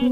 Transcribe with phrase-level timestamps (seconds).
[0.00, 0.08] Hai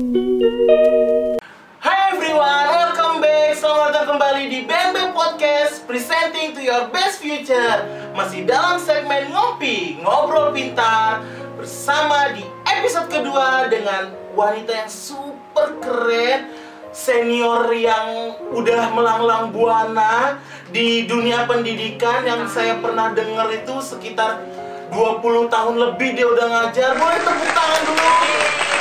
[2.12, 3.56] everyone, welcome back.
[3.56, 7.88] Selamat datang kembali di Bembe Podcast presenting to your best future.
[8.12, 11.24] Masih dalam segmen ngopi, ngobrol pintar
[11.56, 16.52] bersama di episode kedua dengan wanita yang super keren,
[16.92, 20.36] senior yang udah melanglang buana
[20.68, 24.44] di dunia pendidikan yang saya pernah dengar itu sekitar
[24.92, 26.92] 20 tahun lebih dia udah ngajar.
[26.92, 28.08] Boleh tepuk tangan dulu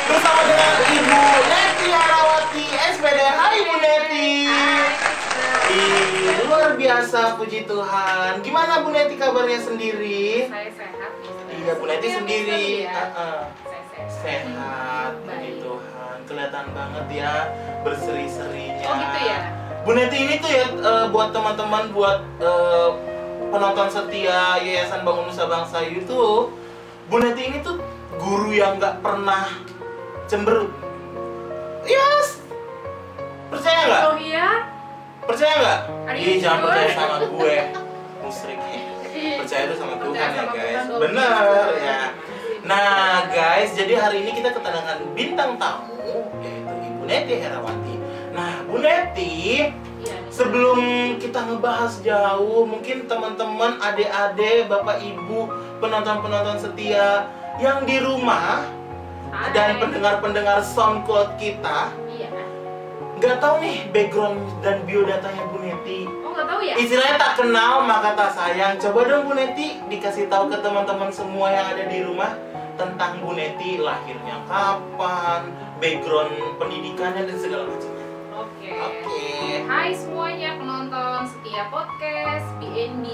[0.08, 2.64] bersama dengan Ibu Neti Harawati
[2.96, 3.20] SPD.
[3.22, 4.30] Hai Ibu Neti.
[5.68, 8.40] Ih, luar biasa puji Tuhan.
[8.40, 10.48] Gimana Bu Neti kabarnya sendiri?
[10.48, 11.12] Saya sehat.
[11.52, 12.66] Iya Bu Neti Iya, sendiri.
[12.84, 13.04] Ah, ya.
[13.14, 13.42] ah.
[13.62, 13.84] Saya
[14.42, 15.12] sehat.
[15.22, 15.52] Puji.
[15.60, 16.16] Tuhan.
[16.24, 17.34] Kelihatan banget ya
[17.84, 18.84] berseri-serinya.
[18.84, 19.40] Oh gitu ya.
[19.84, 22.90] Bu Neti ini tuh ya eh, buat teman-teman buat eh,
[23.48, 26.52] penonton setia Yayasan Bangun Nusa Bangsa itu
[27.08, 27.80] Bu Neti ini tuh
[28.20, 29.48] guru yang nggak pernah
[30.28, 30.70] cemberut.
[31.88, 32.44] Yes.
[33.48, 34.04] Percaya nggak?
[34.12, 34.48] Oh iya.
[35.24, 35.80] Percaya nggak?
[36.20, 37.56] You jangan percaya sama gue.
[38.22, 38.60] Musrik.
[39.18, 40.84] Percaya tuh sama Tuhan ya guys.
[40.92, 41.32] Bener
[41.80, 42.02] ya.
[42.68, 47.96] Nah guys, jadi hari ini kita kedatangan bintang tamu yaitu Ibu Neti Herawati.
[48.36, 50.18] Nah Bu Neti, Iya.
[50.30, 50.80] sebelum
[51.18, 55.50] kita ngebahas jauh, mungkin teman-teman, adik-adik, bapak ibu,
[55.82, 57.26] penonton-penonton setia
[57.58, 58.62] yang di rumah
[59.38, 59.54] Hai.
[59.54, 62.30] dan pendengar-pendengar SoundCloud kita Iya.
[63.18, 66.10] nggak tahu nih background dan biodatanya Bu Neti.
[66.10, 66.74] Oh nggak tahu ya?
[66.74, 68.82] Istilahnya tak kenal maka tak sayang.
[68.82, 72.34] Coba dong Bu Neti dikasih tahu ke teman-teman semua yang ada di rumah
[72.76, 78.06] tentang Bu Neti lahirnya kapan, background pendidikannya dan segala macamnya.
[78.34, 78.70] Oke.
[78.70, 79.22] Oke.
[79.66, 83.06] Hai semuanya penonton setia podcast BNB.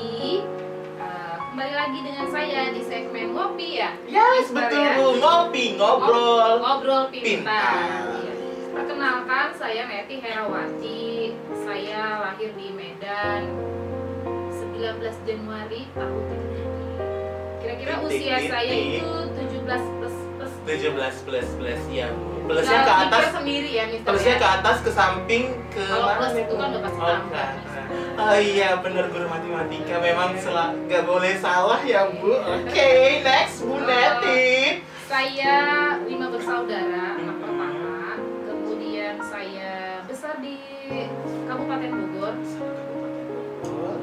[1.54, 3.94] Kembali lagi dengan saya di segmen ngopi ya.
[4.10, 5.22] Yes, Pintar betul ya.
[5.22, 6.54] Ngopi, ngobrol.
[6.58, 7.30] Ngobrol pintar.
[7.46, 7.78] Pintar.
[8.26, 8.34] Iya.
[8.74, 11.38] Perkenalkan saya Neti Herawati.
[11.62, 13.54] Saya lahir di Medan
[14.50, 14.98] 19
[15.30, 17.62] Januari tahun 77.
[17.62, 20.03] Kira-kira usia saya itu 17
[20.64, 22.08] plus 17 plus plus ya.
[22.44, 24.42] Plusnya Nggak ke atas, sendiri ya Mister plusnya ya.
[24.42, 27.20] ke atas ke samping ke Kalau mana plus itu kan udah pasti Oh.
[28.14, 30.54] Oh iya, bener guru matematika memang sel
[30.86, 32.30] gak boleh salah ya Bu.
[32.32, 34.82] Oke, next Bu Neti.
[35.06, 35.58] Saya
[36.06, 38.18] lima bersaudara, anak pertama.
[38.46, 40.58] Kemudian saya besar di
[41.46, 42.34] Kabupaten Bogor.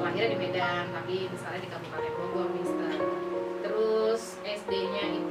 [0.03, 2.91] Lahirnya di Medan, tapi besarnya di Kabupaten Bogor, Mister.
[3.63, 5.30] Terus SD-nya itu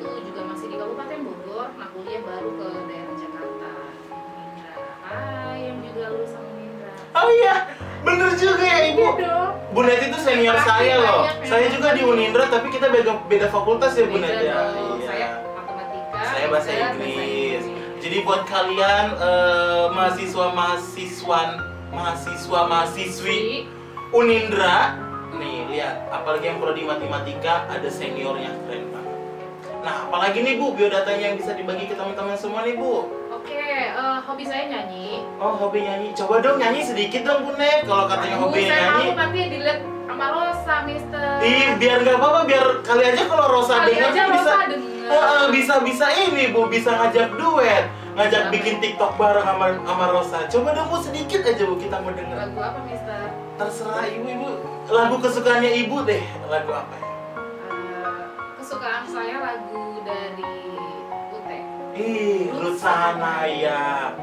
[1.59, 1.75] Bogor.
[1.75, 3.69] Nah, kuliah baru ke daerah Jakarta.
[4.39, 4.75] Indra.
[5.03, 6.91] Hai, yang juga lulusan Indra.
[7.11, 7.55] Oh iya,
[7.99, 9.05] bener juga ya Ibu.
[9.19, 9.37] Iya.
[9.69, 11.21] Bu Neti itu senior Makasih saya loh.
[11.27, 14.45] banyak, Saya juga di Unindra tapi kita beda beda fakultas ya Bu Neti.
[14.47, 14.55] ya?
[14.71, 15.03] dong.
[15.03, 15.29] Saya Iya.
[15.51, 16.19] matematika.
[16.25, 17.63] Saya bahasa Inggris.
[17.99, 21.49] Jadi buat kalian eh, mahasiswa mahasiswan
[21.91, 23.67] mahasiswa mahasiswi
[24.09, 24.95] Unindra,
[25.35, 29.08] nih lihat, apalagi yang prodi matematika ada seniornya keren banget.
[29.79, 33.07] Nah, apalagi nih Bu biodatanya yang bisa dibagi ke teman-teman semua nih Bu.
[33.31, 33.63] Oke,
[33.95, 35.23] eh, hobi saya nyanyi.
[35.39, 37.87] Oh hobi nyanyi, coba dong nyanyi sedikit dong Bu Net.
[37.87, 41.31] Kalau katanya hobi saya nyanyi, malu nanti dilihat sama Rosa, Mister.
[41.39, 45.07] Ih, biar nggak apa-apa, biar kali aja kalau Rosa Kali dengar aja bisa, Rosa denger.
[45.09, 47.85] Heeh, bisa bisa ini bu, bisa ngajak duet,
[48.19, 48.51] ngajak Apa?
[48.51, 50.39] bikin TikTok bareng sama sama Rosa.
[50.51, 52.35] Coba dong bu sedikit aja bu kita mau denger.
[52.35, 53.31] Lagu apa, Mister?
[53.55, 54.47] Terserah ibu ibu,
[54.91, 57.08] lagu kesukaannya ibu deh, lagu apa ya?
[58.69, 60.45] Kesukaan saya lagu dari
[61.33, 61.59] Ute.
[61.97, 64.13] Ih, Ruth Sahanaya.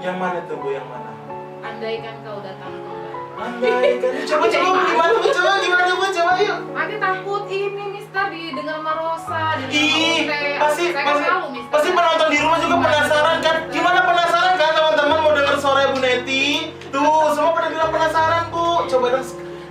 [0.00, 0.72] Yang mana tuh bu?
[0.72, 1.12] Yang mana?
[1.60, 3.36] Andaikan kau datang kembali.
[3.36, 5.28] Andai kan, coba coba gimana bu?
[5.28, 6.04] Coba gimana bu?
[6.08, 6.58] Coba yuk.
[6.72, 10.24] Nanti takut ini, Mister, didengar sama Rosa, Ih,
[10.56, 11.28] pasti pasti,
[11.68, 13.56] pasti penonton di rumah juga penasaran kan?
[13.68, 16.72] Gimana penasaran kan teman-teman mau dengar suara Bu Neti?
[16.88, 18.88] Tuh, semua pada bilang penasaran Bu.
[18.88, 19.26] Coba dong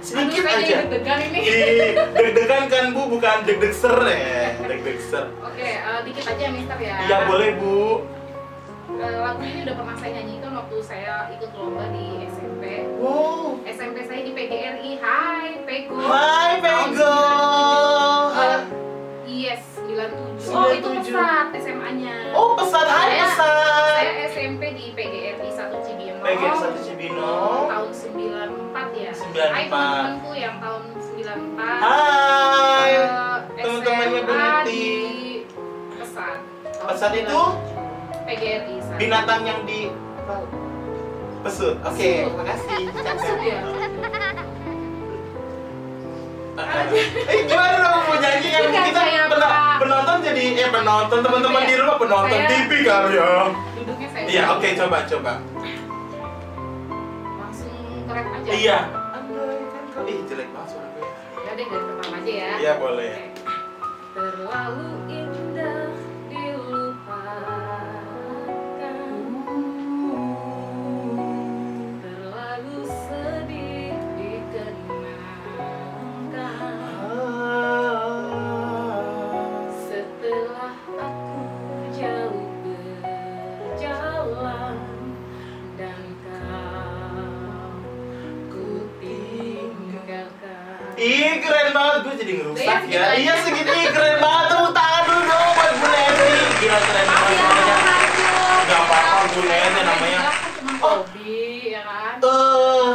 [0.05, 0.77] sedikit Aduh, aja.
[0.85, 1.39] deg-degan ini.
[1.41, 5.25] Ih, deg-degan kan Bu, bukan deg-deg ser ya, deg-deg ser.
[5.41, 6.95] Oke, eh, dikit aja, Mister ya.
[7.01, 8.05] Iya boleh Bu.
[8.95, 12.63] Eh, lagu ini udah pernah saya nyanyikan waktu saya ikut lomba di SMP.
[12.95, 13.57] Wow.
[13.65, 14.91] SMP saya di PGRI.
[15.01, 15.97] Hai, Pego.
[15.99, 17.17] Hai Pego.
[18.37, 18.61] Eh,
[19.25, 20.47] Yes, 97.
[20.47, 21.11] Oh, itu 97.
[21.11, 22.15] pesat SMA-nya.
[22.31, 23.93] Oh pesat, hai pesat.
[23.99, 25.49] Saya SMP di PGRI
[26.25, 26.41] 1 Cibinong.
[26.41, 27.61] PGR 1 Cibinong.
[27.69, 29.11] Tahun 94 ya.
[29.13, 29.45] 94.
[29.45, 31.85] Hai teman-temanku yang tahun 94.
[31.85, 32.89] Hai.
[32.89, 34.65] Eh, teman-temannya Bu SMA Neti.
[34.65, 34.83] di
[35.95, 36.37] Pesat.
[36.73, 38.25] Tahun Pesat itu 94.
[38.25, 38.75] PGRI.
[38.81, 38.97] satu.
[38.97, 39.79] binatang yang di
[41.45, 41.75] pesut.
[41.79, 42.33] Oke, Pesut.
[42.33, 42.83] makasih.
[42.95, 43.59] Pesut ya?
[47.27, 49.27] Eh, gimana dong mau nyanyi Bukan kita saya
[49.75, 54.23] penonton jadi eh penonton teman-teman di rumah penonton TV kali ya Duduknya saya.
[54.25, 55.33] iya oke coba coba
[58.15, 58.51] korek aja.
[58.55, 58.77] iya
[59.11, 61.03] andai kan kau ih jelek banget suara gue
[61.37, 62.51] Ya deh dari pertama aja ya.
[62.57, 63.13] iya boleh.
[64.15, 65.24] Terlalu indah
[92.65, 93.13] Iya, ya gitu aja.
[93.15, 97.33] Iya segitu, ih keren banget, tepuk tangan dulu dong buat Bu Neti Gila keren banget
[97.37, 98.63] ya, lanjut.
[98.65, 100.19] Gak apa-apa, Bu Neti namanya.
[100.55, 100.97] Cuma Oh.
[101.01, 101.37] hobi,
[101.71, 102.13] ya kan?
[102.19, 102.89] Eh,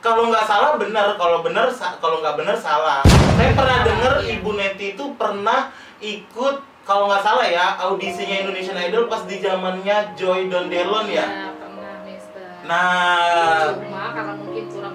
[0.00, 1.66] kalau nggak salah benar, kalau benar
[1.96, 3.00] kalau nggak benar salah.
[3.36, 4.36] Saya pernah dengar iya.
[4.36, 5.68] Ibu Neti itu pernah
[5.98, 11.52] ikut kalau nggak salah ya audisinya Indonesian Idol pas di zamannya Joy Dondelon ya.
[11.54, 12.64] pernah, Mister.
[12.64, 14.94] Nah, Cuma karena mungkin kurang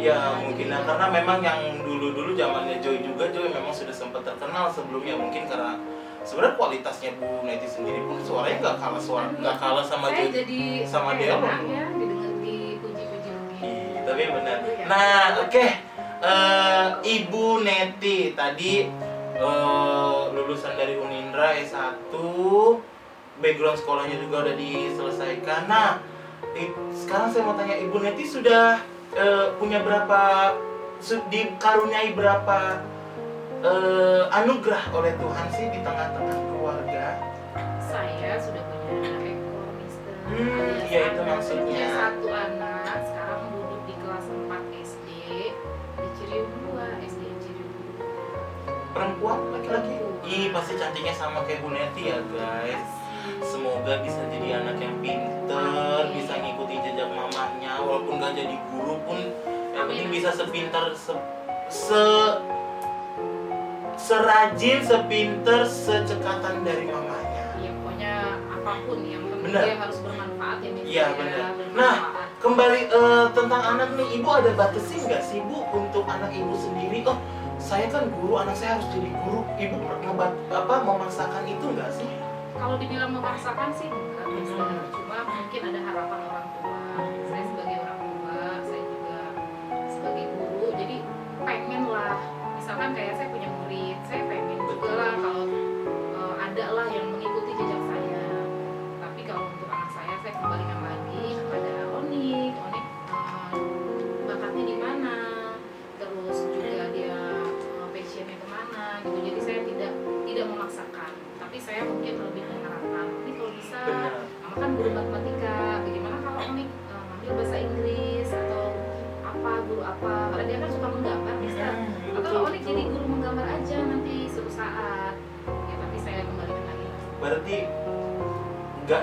[0.00, 4.72] Iya mungkin ya karena memang yang dulu-dulu zamannya Joy juga Joy memang sudah sempat terkenal
[4.72, 5.76] sebelumnya mungkin karena
[6.24, 10.32] sebenarnya kualitasnya Bu Neti sendiri pun suaranya nggak kalah suara nggak kalah sama Saya Joy.
[10.40, 11.52] jadi sama dia loh.
[11.68, 11.84] ya.
[13.60, 14.56] Ih, tapi benar.
[14.64, 14.84] Iya.
[14.88, 15.66] Nah, oke.
[16.20, 16.86] Eh,
[17.20, 18.88] Ibu Neti tadi
[19.36, 22.12] eh, lulusan dari Unindra S1,
[23.40, 25.68] background sekolahnya juga udah diselesaikan.
[25.68, 26.00] Nah,
[26.92, 28.80] sekarang saya mau tanya Ibu Neti sudah
[29.16, 30.54] eh, punya berapa
[31.32, 32.84] dikaruniai berapa
[33.64, 37.06] eh, anugerah oleh Tuhan sih di tengah-tengah keluarga?
[37.82, 40.14] Saya sudah punya ekor, Mister.
[40.30, 41.30] Hmm, iya, itu anak.
[41.34, 41.66] maksudnya.
[41.66, 45.08] Punya satu anak, sekarang duduk di kelas 4 SD
[45.98, 48.94] di Cirium 2, SD 2.
[48.94, 49.94] Perempuan laki-laki?
[49.98, 50.28] Perempuan.
[50.30, 52.99] Ih, pasti cantiknya sama kayak Bu Neti ya, guys.
[53.44, 59.18] Semoga bisa jadi anak yang pinter, bisa ngikuti jejak mamanya, walaupun gak jadi guru pun
[59.74, 61.14] yang penting bisa sepintar se,
[61.70, 62.04] se
[64.00, 67.44] serajin, sepinter, secekatan dari mamanya.
[67.60, 68.14] Ya pokoknya
[68.48, 70.70] apa pun yang penting dia harus bermanfaat ya.
[70.70, 71.52] Iya, ya, benar.
[71.54, 72.28] bermanfaat.
[72.40, 77.04] Kembali eh, tentang anak nih, ibu ada batasin nggak sih bu untuk anak ibu sendiri?
[77.04, 77.20] Oh,
[77.60, 79.44] saya kan guru, anak saya harus jadi guru.
[79.60, 82.08] Ibu ngebat apa memaksakan itu nggak sih?
[82.60, 84.26] Kalau dibilang memaksakan sih enggak.
[84.28, 84.92] Mhm.
[84.92, 86.80] Cuma mungkin ada harapan orang tua.
[87.24, 89.18] Saya sebagai orang tua, saya juga
[89.88, 90.96] sebagai guru, jadi
[91.40, 92.20] pengen lah.
[92.60, 95.39] Misalkan kayak saya punya murid, saya pengen juga lah kalau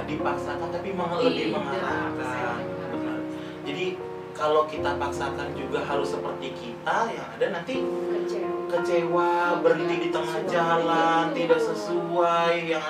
[0.07, 2.57] dipaksakan tapi malah lebih Iya, mengharapkan.
[2.87, 3.19] benar.
[3.63, 3.85] Jadi
[4.31, 8.69] kalau kita paksakan juga harus seperti kita yang ada nanti Kecewa.
[8.69, 10.51] kecewa berhenti di tengah Sesuai.
[10.51, 12.87] jalan tidak sesuai yang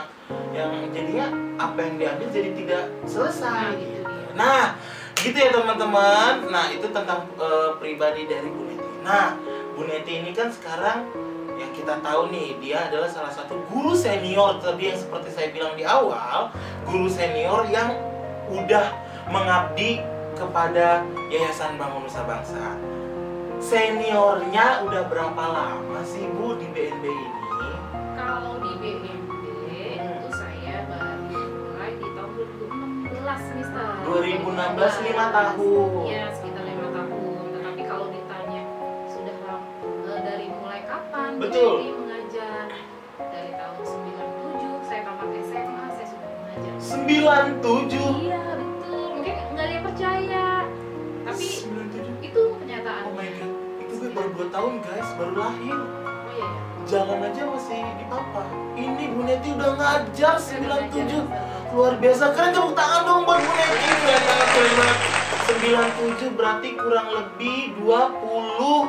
[0.51, 4.03] yang jadinya apa yang diambil jadi tidak selesai Nah, gitu.
[4.03, 4.34] dia.
[4.36, 4.65] nah
[5.15, 6.34] gitu ya teman-teman.
[6.48, 8.86] Nah itu tentang eh, pribadi dari Bu Neti.
[9.01, 9.34] Nah
[9.72, 11.08] Bu Neti ini kan sekarang
[11.56, 15.74] yang kita tahu nih dia adalah salah satu guru senior tadi yang seperti saya bilang
[15.74, 16.53] di awal
[16.88, 17.91] guru senior yang
[18.48, 18.96] udah
[19.27, 20.00] mengabdi
[20.39, 22.79] kepada Yayasan Bangun Nusa Bangsa
[23.60, 27.27] seniornya udah berapa lama sih Bu di BNB ini
[28.15, 29.46] Kalau di BND
[30.00, 33.88] itu saya baru mulai di tahun 2016, Mister.
[34.08, 37.46] 2016 lima tahun Iya, sekitar lima tahun.
[37.51, 38.62] Tetapi kalau ditanya
[39.10, 39.36] sudah
[40.08, 41.74] eh, dari mulai kapan Betul.
[41.82, 41.97] BND
[47.00, 47.44] mengajar.
[47.62, 49.06] 97 Iya, betul.
[49.13, 50.46] Mungkin nggak ada yang percaya.
[51.24, 53.04] Tapi 97 itu kenyataan.
[53.04, 55.86] Oh my god, itu gue baru 2 tahun guys, baru lahir Oh
[56.32, 56.48] iya.
[56.48, 56.50] ya.
[56.88, 61.44] Jalan aja masih di papa Ini Bu Neti udah ngajar 97 mengajar.
[61.70, 65.00] Luar biasa, keren tepuk tangan dong buat Bu Neti Keren banget, keren banget
[66.24, 68.88] 97 berarti kurang lebih 24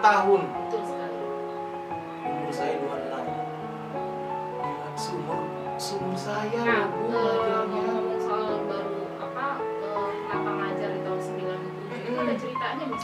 [0.00, 1.18] tahun Betul sekali.
[2.24, 3.22] Umur saya 26
[4.58, 5.42] Gila, Seumur,
[5.76, 6.84] seumur saya Nah,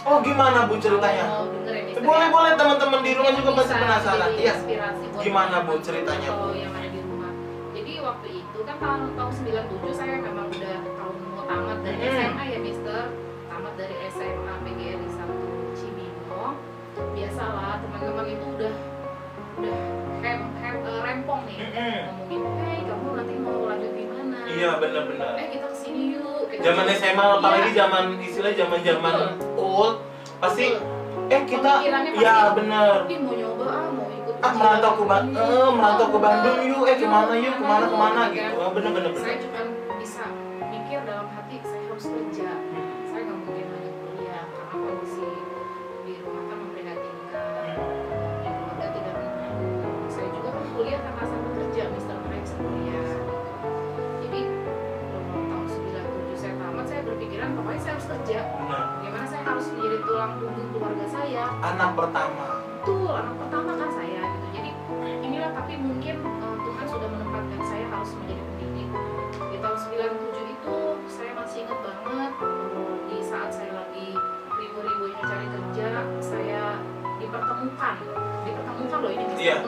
[0.05, 1.25] Oh gimana Bu ceritanya?
[1.25, 1.39] Ya.
[1.85, 6.39] Mister, boleh boleh teman-teman di rumah juga pasti penasaran ya buat Gimana, Bu, ceritanya, Bu?
[6.41, 7.33] kalau yang ada di rumah
[7.73, 12.15] jadi waktu itu kan tahun tahun 97 saya memang udah tahun mau tamat dari Hmm.
[12.15, 13.01] SMA ya Mister
[13.49, 15.35] tamat dari SMA PGRI 1
[15.75, 16.55] Cibinong
[17.13, 18.75] biasalah teman-teman itu udah
[19.59, 19.77] udah
[20.21, 24.08] hem, hem, eh, rempong nih ngomongin hey kamu nanti mau lanjut di mana
[24.51, 27.77] iya benar-benar eh kita ke sini yuk kita zaman ke sini." SMA apalagi Iya.
[27.79, 29.15] zaman istilah zaman zaman
[29.55, 29.95] old
[30.39, 31.29] pasti Betul.
[31.29, 31.73] eh kita
[32.15, 32.35] ya
[33.05, 36.59] Ih, mau nyoba ah mau ikut ah merantau ke Ba- Bandung eh, merantau ke Bandung
[36.63, 38.63] yuk eh Yuk, ke mana yuk ke mana yuk, ke mana gitu gitu kan.
[38.63, 39.61] ah, bener bener saya cuma
[61.63, 62.63] anak pertama.
[62.79, 64.47] Betul anak pertama kan saya gitu.
[64.55, 64.71] Jadi
[65.27, 68.89] inilah tapi mungkin eh, Tuhan sudah menempatkan saya harus menjadi pendidik.
[69.39, 69.79] Di tahun
[70.39, 70.77] 97 itu
[71.11, 72.33] saya masih ingat banget
[73.11, 74.09] di saat saya lagi
[74.59, 75.89] ribu-ribunya cari kerja
[76.23, 76.65] saya
[77.19, 77.95] dipertemukan.
[78.47, 79.59] Dipertemukan loh ini Mister.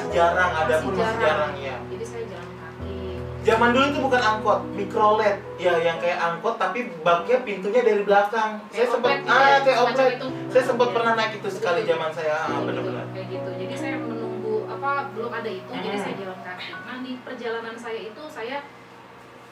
[0.00, 1.20] Masih jarang ada pun masih jarang.
[1.20, 1.52] jarang.
[1.58, 2.96] ya jadi saya jalan kaki
[3.40, 5.36] zaman dulu itu bukan angkot mikrolet.
[5.56, 8.60] Ya yang kayak angkot tapi baknya pintunya dari belakang.
[8.64, 10.10] Saya Kayak sempat oplet gitu ah ya, kayak oplet.
[10.48, 12.34] saya sempat pernah naik itu sekali zaman saya.
[12.36, 13.50] Ah gitu, bener kayak gitu.
[13.56, 16.04] Jadi saya menunggu apa belum ada itu jadi Hmm.
[16.04, 16.66] saya jalan kaki.
[16.76, 18.56] Nah di perjalanan saya itu saya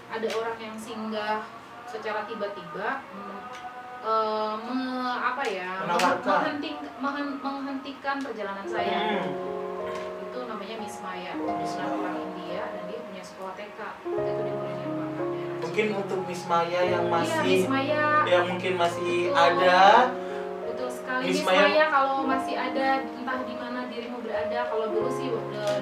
[0.07, 1.43] ada orang yang singgah
[1.85, 3.03] secara tiba-tiba
[3.99, 6.23] eh, me- apa ya Menawarkan.
[6.23, 8.99] menghenti- menghen- menghentikan perjalanan saya.
[9.19, 9.56] Hmm.
[10.37, 11.89] Itu namanya Miss Maya Miss Maya.
[11.91, 14.89] orang India dan dia punya sekolah TK itu di daerah
[15.59, 18.05] mungkin untuk Miss Maya yang iya Miss masih Maya.
[18.27, 19.41] yang mungkin masih Betul.
[19.43, 19.81] ada.
[20.67, 24.61] Betul sekali Miss Miss, Maya- Maya kalau masih ada entah di mana dirimu berada.
[24.67, 25.29] Kalau dulu sih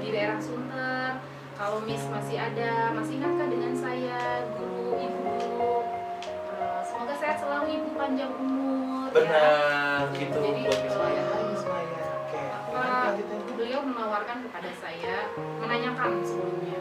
[0.00, 1.10] di daerah Sunter.
[1.54, 4.18] Kalau Miss masih ada masih ingatkah dengan saya
[4.52, 5.30] guru ibu?
[6.52, 9.14] Eh, semoga sehat selalu ibu panjang umur ya.
[9.16, 11.14] Benar gitu Jadi, buat Miss Maya.
[11.14, 11.33] eh, Miss.
[12.94, 15.26] Beliau menawarkan kepada saya
[15.58, 16.78] menanyakan sebelumnya.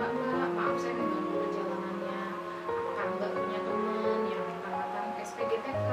[0.00, 2.20] Mbak Mbak maaf saya mengganggu perjalanannya.
[2.64, 5.88] Apakah Mbak punya teman yang angkatan SPGTK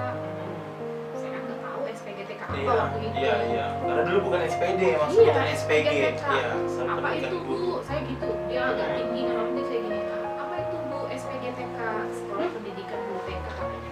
[1.11, 3.17] saya kan nggak tahu SPGTK apa Iya, waktu itu.
[3.19, 3.65] iya, iya.
[3.77, 5.87] Karena dulu bukan SPD, maksudnya Iya, bukan SPG.
[5.91, 6.23] SPGTK.
[6.31, 7.55] Iya, sama apa itu bu?
[7.83, 8.29] Saya gitu.
[8.47, 9.99] Dia agak tinggi nanti saya gini.
[10.07, 11.79] "Ah, apa itu bu SPGTK
[12.15, 13.91] sekolah pendidikan guru TK katanya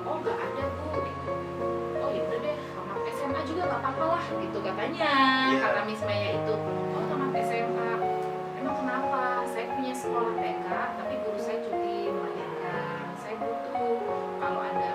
[0.00, 0.89] oh nggak ada bu
[3.90, 5.12] SMA juga nggak apa-apa lah gitu katanya.
[5.50, 5.58] Iya.
[5.58, 6.54] kata Miss Maya itu
[6.94, 7.90] oh tamat SMA
[8.62, 9.22] emang kenapa?
[9.50, 13.02] Saya punya sekolah TK tapi guru saya cuti melahirkan.
[13.18, 13.98] Saya butuh
[14.38, 14.89] kalau ada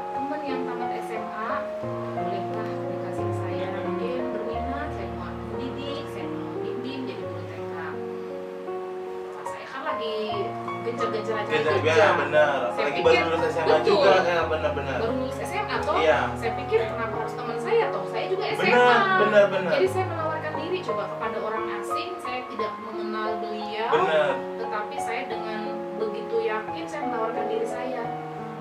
[10.95, 12.49] gencar-gencar cari kerja ya, benar.
[12.65, 13.87] Saya Apalagi pikir- baru lulus SMA betul.
[13.91, 14.97] juga, ya benar-benar.
[14.97, 18.71] baru lulus SMA toh Iya, saya pikir kenapa harus teman saya toh saya juga SMA
[18.71, 19.71] benar, benar, benar.
[19.73, 24.29] jadi saya menawarkan diri coba kepada orang asing saya tidak mengenal beliau Benar.
[24.57, 25.61] tetapi saya dengan
[25.95, 28.01] begitu yakin saya menawarkan diri saya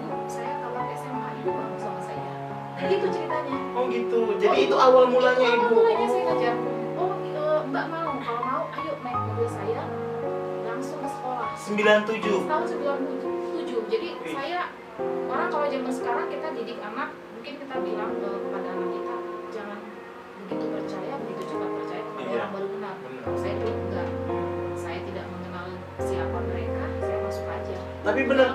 [0.01, 2.33] "Bu, saya tamat SMA ibu mau sama saya
[2.75, 4.19] Nah, gitu ceritanya Oh gitu.
[4.37, 5.75] Jadi Oh, itu awal mulanya Itu awal ibu.
[5.77, 6.55] mulanya saya ngajar
[6.95, 9.83] oh eh, mbak mau kalau mau ayo naik mobil saya
[11.65, 12.45] 97.
[12.45, 14.35] tahun 97 jadi Wih.
[14.37, 14.69] saya
[15.25, 19.15] orang kalau zaman sekarang kita didik anak mungkin kita bilang kepada anak kita
[19.49, 19.79] jangan
[20.39, 22.37] begitu percaya begitu cepat percaya kepada Iya.
[22.37, 23.21] orang baru kenal Benar.
[23.25, 24.09] kalau saya dulu enggak
[24.77, 25.67] saya tidak mengenal
[25.97, 28.49] siapa mereka saya masuk aja Tapi benar,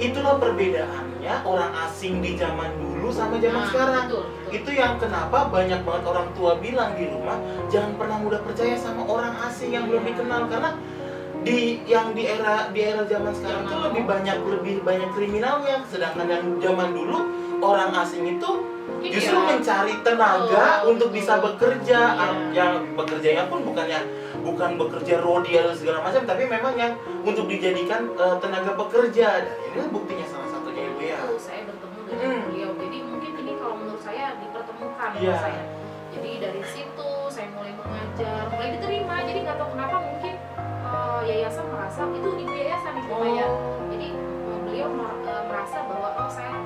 [0.00, 4.04] itulah perbedaannya orang asing di zaman dulu sama zaman Nah, sekarang.
[4.08, 4.56] betul, betul.
[4.56, 7.36] Itu yang kenapa banyak banget orang tua bilang di rumah
[7.68, 10.72] jangan pernah mudah percaya sama orang asing yang belum dikenal karena
[11.42, 16.26] di yang di era di era zaman sekarang itu lebih banyak lebih banyak kriminalnya sedangkan
[16.26, 17.18] yang zaman dulu
[17.58, 18.50] orang asing itu
[19.02, 21.18] justru ya, mencari tenaga Oh, untuk betul.
[21.18, 22.30] bisa bekerja Iya.
[22.52, 23.98] yang bekerjanya pun bukannya
[24.40, 29.54] bukan bekerja rodi atau segala macam tapi memang yang untuk dijadikan eh, tenaga pekerja dan
[29.68, 32.40] ini buktinya salah satunya ibu ya saya bertemu dengan Hmm.
[32.46, 35.36] beliau jadi mungkin ini kalau menurut saya dipertemukan menurut Iya.
[35.36, 35.62] saya
[36.12, 38.42] jadi dari situ saya mulai mengajar
[41.92, 43.84] masak itu ibu yayasan ibu Maya oh.
[43.92, 46.56] jadi eh, beliau eh, merasa bahwa oh saya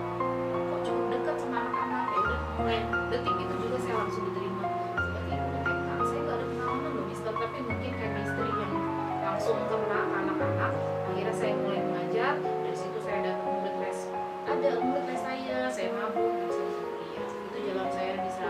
[0.55, 2.79] kok cukup dekat sama anak-anak ya udah mulai
[3.11, 4.63] detik itu juga saya langsung diterima.
[4.95, 8.75] Seperti itu TK saya gak ada pengalaman loh mister tapi mungkin chemistry yang
[9.19, 10.73] langsung kena anak-anak
[11.11, 13.99] akhirnya saya mulai mengajar dari situ saya ada murid les
[14.47, 18.47] ada murid les saya saya mampu itu jalan saya bisa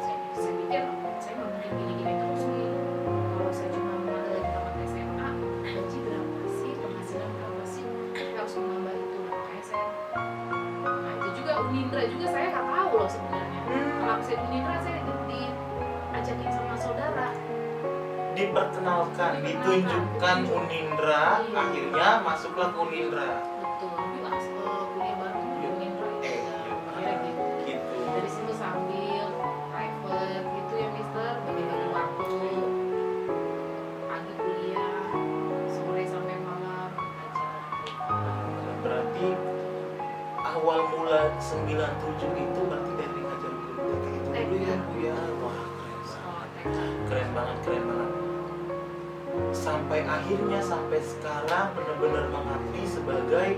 [0.00, 2.35] saya, saya pikir oh, saya mau gini-gini terus.
[11.66, 13.60] Itu juga Unindra juga saya nggak tahu loh sebenarnya
[13.98, 17.28] kalau saya Unindra saya di, diajakin sama saudara
[18.36, 21.56] diperkenalkan, ditunjukkan Unindra, Iya.
[21.56, 23.40] akhirnya masuklah ke Unindra.
[40.56, 45.16] Awal mula 97 itu berarti dari ngajar guru TK itu dulu ya Bu ya.
[45.44, 46.48] Wah, keren banget.
[46.56, 48.10] TK Keren banget, keren banget.
[49.52, 53.48] Sampai akhirnya sampai sekarang benar-benar mengabdi sebagai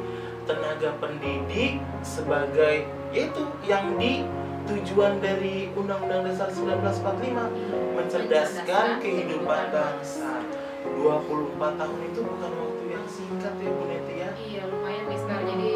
[0.43, 4.27] tenaga pendidik, sebagai yaitu yang di
[4.67, 10.43] tujuan dari Undang-Undang Dasar 1945 mencerdaskan kehidupan bangsa.
[10.99, 14.31] 24 tahun itu bukan waktu yang singkat ya Bu Neti ya.
[14.35, 15.73] iya lumayan mister jadi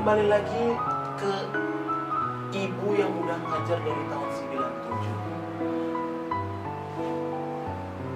[0.00, 0.64] Kembali lagi
[1.20, 1.32] ke
[2.56, 5.12] ibu yang udah ngajar dari tahun 97.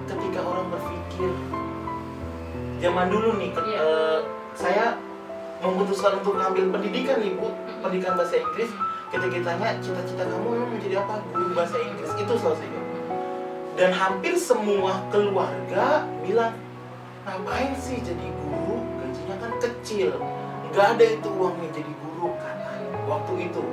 [0.09, 1.29] Ketika orang berpikir
[2.81, 3.85] zaman dulu nih ke- Iya.
[3.85, 4.19] eh,
[4.57, 4.97] saya
[5.61, 7.53] memutuskan untuk ngambil pendidikan nih Bu,
[7.85, 8.73] pendidikan bahasa Inggris.
[9.13, 11.21] Ketika ditanya cita-cita kamu emang menjadi apa?
[11.37, 12.09] Guru bahasa Inggris.
[12.17, 12.81] Itu selalu saya.
[13.77, 16.57] Dan hampir semua keluarga bilang,
[17.29, 18.81] ngapain sih jadi guru?
[19.05, 20.17] Gajinya kan kecil.
[20.75, 22.55] Nggak ada itu uangnya jadi guru kan
[23.07, 23.63] waktu itu.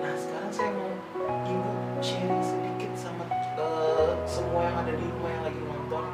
[0.00, 0.88] Nah sekarang saya mau
[1.44, 3.28] ibu sharing sedikit sama
[3.60, 6.04] eh, semua yang ada di rumah yang lagi nonton.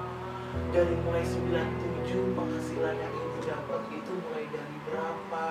[0.75, 5.47] Dari mulai 97 penghasilan yang ibu dapat itu mulai dari berapa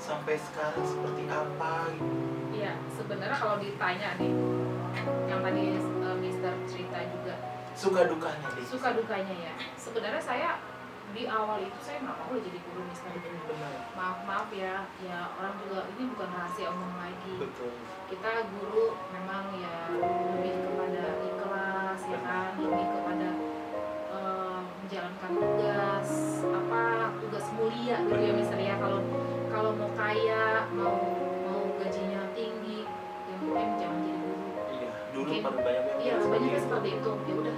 [0.00, 2.16] sampai sekarang seperti apa gitu.
[2.56, 4.32] Iya, sebenarnya kalau ditanya nih,
[5.28, 5.62] yang tadi
[6.00, 7.34] uh, Mister cerita juga
[7.76, 8.64] Suka dukanya deh.
[8.64, 9.54] suka dukanya ya.
[9.76, 10.50] Sebenarnya saya
[11.14, 13.10] di awal itu saya nggak mau jadi guru Mister.
[13.14, 17.34] Benar, Maaf maaf ya, ya orang juga ini bukan rahasia umum lagi.
[17.38, 17.70] betul.
[18.10, 19.94] Kita guru memang ya
[20.34, 23.28] lebih kepada ikhlas ya kan, lebih kepada
[24.10, 26.08] uh, menjalankan tugas
[26.50, 26.84] apa
[27.22, 28.74] tugas mulia gitu ya Mister ya.
[28.82, 28.98] Kalau
[29.48, 30.98] kalau mau kaya mau
[31.46, 32.82] mau gajinya tinggi,
[33.30, 34.46] yang penting jangan jadi guru.
[34.74, 37.10] Iya, dulu Mungkin- pada banyak yang Iya, seperti itu.
[37.30, 37.56] Ya udah,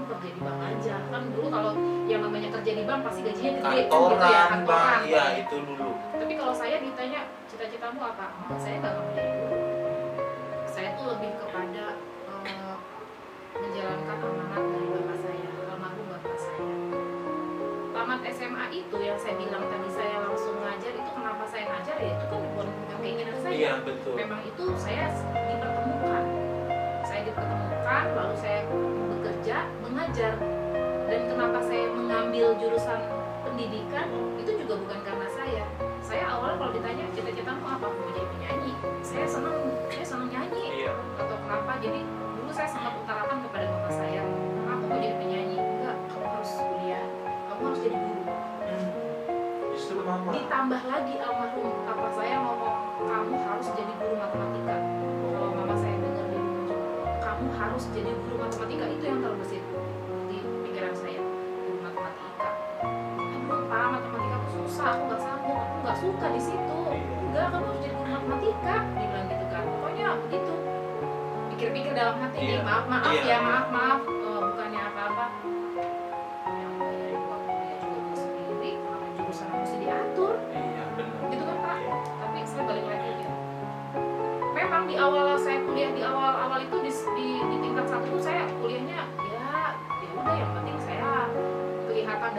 [0.00, 0.96] kamu kerja di bank aja.
[1.12, 1.72] Kan dulu kalau
[2.08, 5.00] yang namanya kerja di bank pasti gajinya gede kan gitu ya, kantoran, bang, kantoran.
[5.04, 5.88] iya itu dulu.
[6.16, 8.26] Tapi kalau saya ditanya cita-citamu apa?
[8.56, 9.58] Saya nggak guru.
[10.64, 11.84] Saya tuh lebih kepada
[12.48, 12.76] eh,
[13.60, 16.64] menjalankan amanat dari bapak saya, almarhum bapak saya.
[17.90, 22.10] Tamat SMA itu yang saya bilang tadi saya langsung ngajar itu kenapa saya ngajar ya
[22.16, 24.14] itu kan bukan bukan keinginan saya Iya betul.
[24.16, 25.04] memang itu saya
[25.36, 26.24] dipertemukan
[27.04, 28.62] saya dipertemukan lalu saya
[29.10, 30.34] bekerja mengajar.
[31.10, 33.02] Dan kenapa saya mengambil jurusan
[33.42, 34.06] pendidikan
[34.38, 35.64] itu juga bukan karena saya.
[35.98, 37.86] Saya awalnya kalau ditanya cita-citamu apa?
[37.90, 38.72] Mau jadi penyanyi.
[39.02, 39.58] Saya senang
[39.90, 40.86] saya senang nyanyi.
[40.86, 40.94] Iya.
[41.18, 41.72] atau kenapa?
[41.82, 42.00] Jadi
[42.38, 44.22] dulu saya sempat utarakan kepada bapak saya
[44.70, 45.58] aku mau jadi penyanyi.
[45.58, 47.06] Enggak kamu harus kuliah.
[47.50, 48.22] Kamu harus jadi guru.
[49.74, 50.30] Justru mama.
[50.30, 54.76] ditambah lagi almarhum papa saya ngomong kamu harus jadi guru matematika.
[55.30, 55.99] Kalau mama saya
[57.40, 58.84] kamu harus jadi guru matematika.
[58.84, 59.64] Itu yang terbesit
[60.28, 61.20] di pikiran saya
[61.64, 62.48] guru matematika.
[63.48, 66.80] Pak matematika aku susah aku nggak sanggup aku nggak suka di situ.
[67.24, 68.74] Enggak kamu harus jadi guru matematika.
[68.92, 69.62] Dia bilang gitu kan.
[69.64, 70.54] Pokoknya begitu.
[71.48, 72.60] Pikir-pikir dalam hati nih Iya.
[72.60, 73.24] maaf maaf Iya.
[73.24, 74.00] ya maaf maaf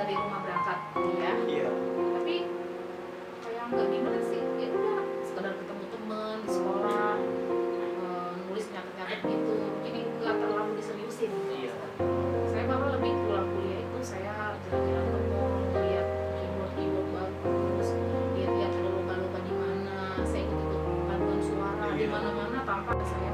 [0.01, 1.69] dari rumah berangkat kuliah Iya.
[2.17, 2.35] tapi
[3.39, 7.13] kayak nggak gimana sih ya udah sekedar ketemu temen di sekolah
[8.01, 9.53] eh, nulis nyatet nyatet gitu
[9.85, 11.73] jadi nggak terlalu diseriusin Iya.
[12.49, 14.33] saya malah lebih pulang kuliah itu saya
[14.65, 17.07] jalan-jalan ke mall melihat keyboard keyboard
[17.45, 17.89] bagus
[18.33, 22.09] lihat-lihat ada lomba-lomba di mana saya ikut ikut paduan suara di Iya.
[22.09, 23.30] mana-mana tanpa saya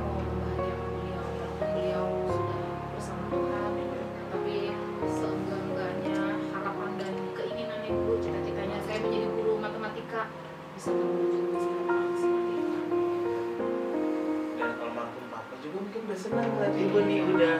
[14.57, 17.55] dan almarhum papa juga mungkin udah senang ngeliat ibu nih udah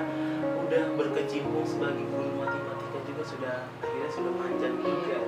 [0.63, 5.19] udah berkecimpung sebagai guru matematika juga sudah akhirnya sudah panjang juga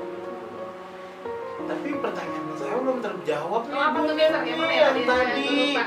[1.61, 4.37] tapi pertanyaan saya belum terjawab nih Oh, apa tuh biasa?
[4.41, 4.87] Yang mana ya?
[4.89, 5.83] Yang Tadi lupa.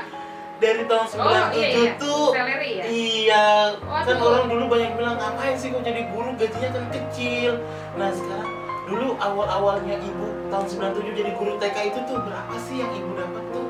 [0.55, 1.91] dari tahun 97 Oh, iya, iya.
[1.99, 2.85] tuh Salary ya?
[2.87, 3.45] iya
[3.75, 4.23] kan Waduh.
[4.23, 7.51] orang dulu banyak bilang ngapain sih kok jadi guru gajinya kan kecil
[7.93, 8.52] nah sekarang
[8.93, 13.43] dulu awal-awalnya ibu tahun 97 jadi guru TK itu tuh berapa sih yang ibu dapat
[13.49, 13.65] tuh?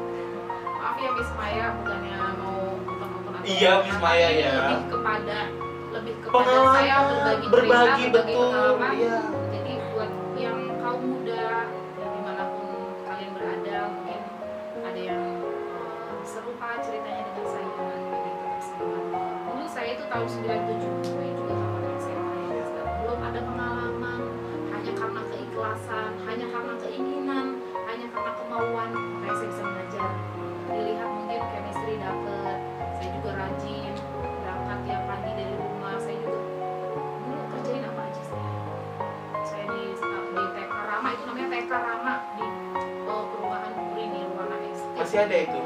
[0.76, 4.52] Maaf ya Miss Maya bukannya mau bukan-bukan atau Iya, Miss Maya, ya.
[4.52, 5.38] lebih kepada
[5.94, 8.92] lebih kepada pengalaman saya berbagi, berbagi cerita, berbagi betul pengalaman.
[8.94, 9.18] iya.
[9.50, 11.44] Jadi buat yang kaum muda
[11.96, 12.66] ya di mana pun
[13.06, 14.20] kalian berada mungkin
[14.84, 19.06] ada yang eh, serupa ceritanya dengan saya jadi tetap semangat.
[19.48, 21.13] Dulu saya itu tahun 97
[25.74, 27.48] keikhlasan hanya karena keinginan
[27.90, 30.12] hanya karena kemauan makanya saya bisa mengajar.
[30.70, 32.58] Dilihat mungkin chemistry dapet
[33.02, 36.40] saya juga rajin berangkat tiap pagi dari rumah saya juga
[37.26, 38.50] dulu kerjain apa aja saya
[39.42, 42.46] saya di di TK Rama itu namanya TK Rama di
[43.10, 45.62] eh, perumahan Puri di Ruana Estate masih ada itu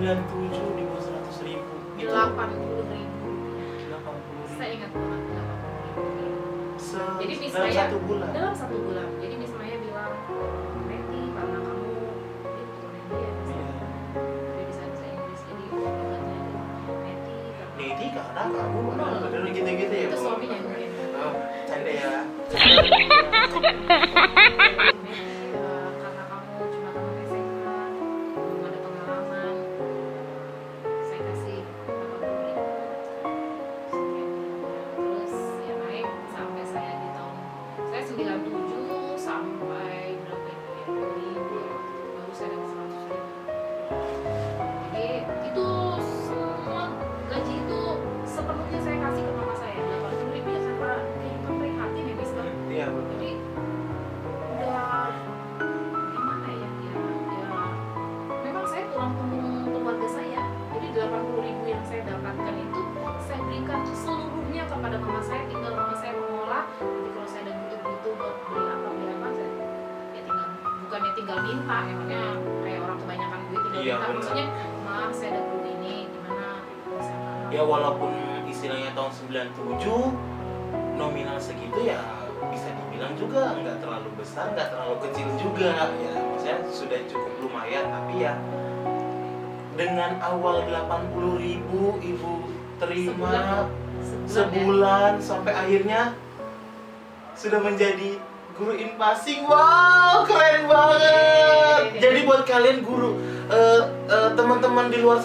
[0.00, 1.76] 97 97 di bawah 100 ribu.
[1.94, 3.28] Itu 80 ribu.
[3.92, 4.74] 80 saya ribu.
[4.80, 6.00] Ingat banget 80 ribu.
[6.80, 8.32] Se- Jadi Miss dalam satu bulan.
[8.32, 9.06] Dalam satu bulan.
[9.20, 10.12] Jadi Miss Maya bilang
[10.82, 11.92] Neti karena kamu
[12.40, 13.66] betul Neti ya Miss Iya.
[14.50, 15.76] dia bisa bahasa Inggris jadi itu
[17.76, 21.32] Neti karena kamu bener gitu-gitu ya itu suaminya mungkin oh,
[21.66, 22.10] canda ya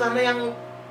[0.05, 0.39] sana yang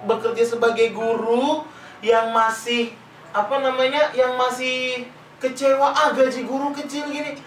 [0.04, 1.62] bekerja sebagai guru
[2.02, 2.90] yang masih
[3.30, 5.06] apa namanya yang masih
[5.38, 7.38] kecewa ah gaji guru kecil gini.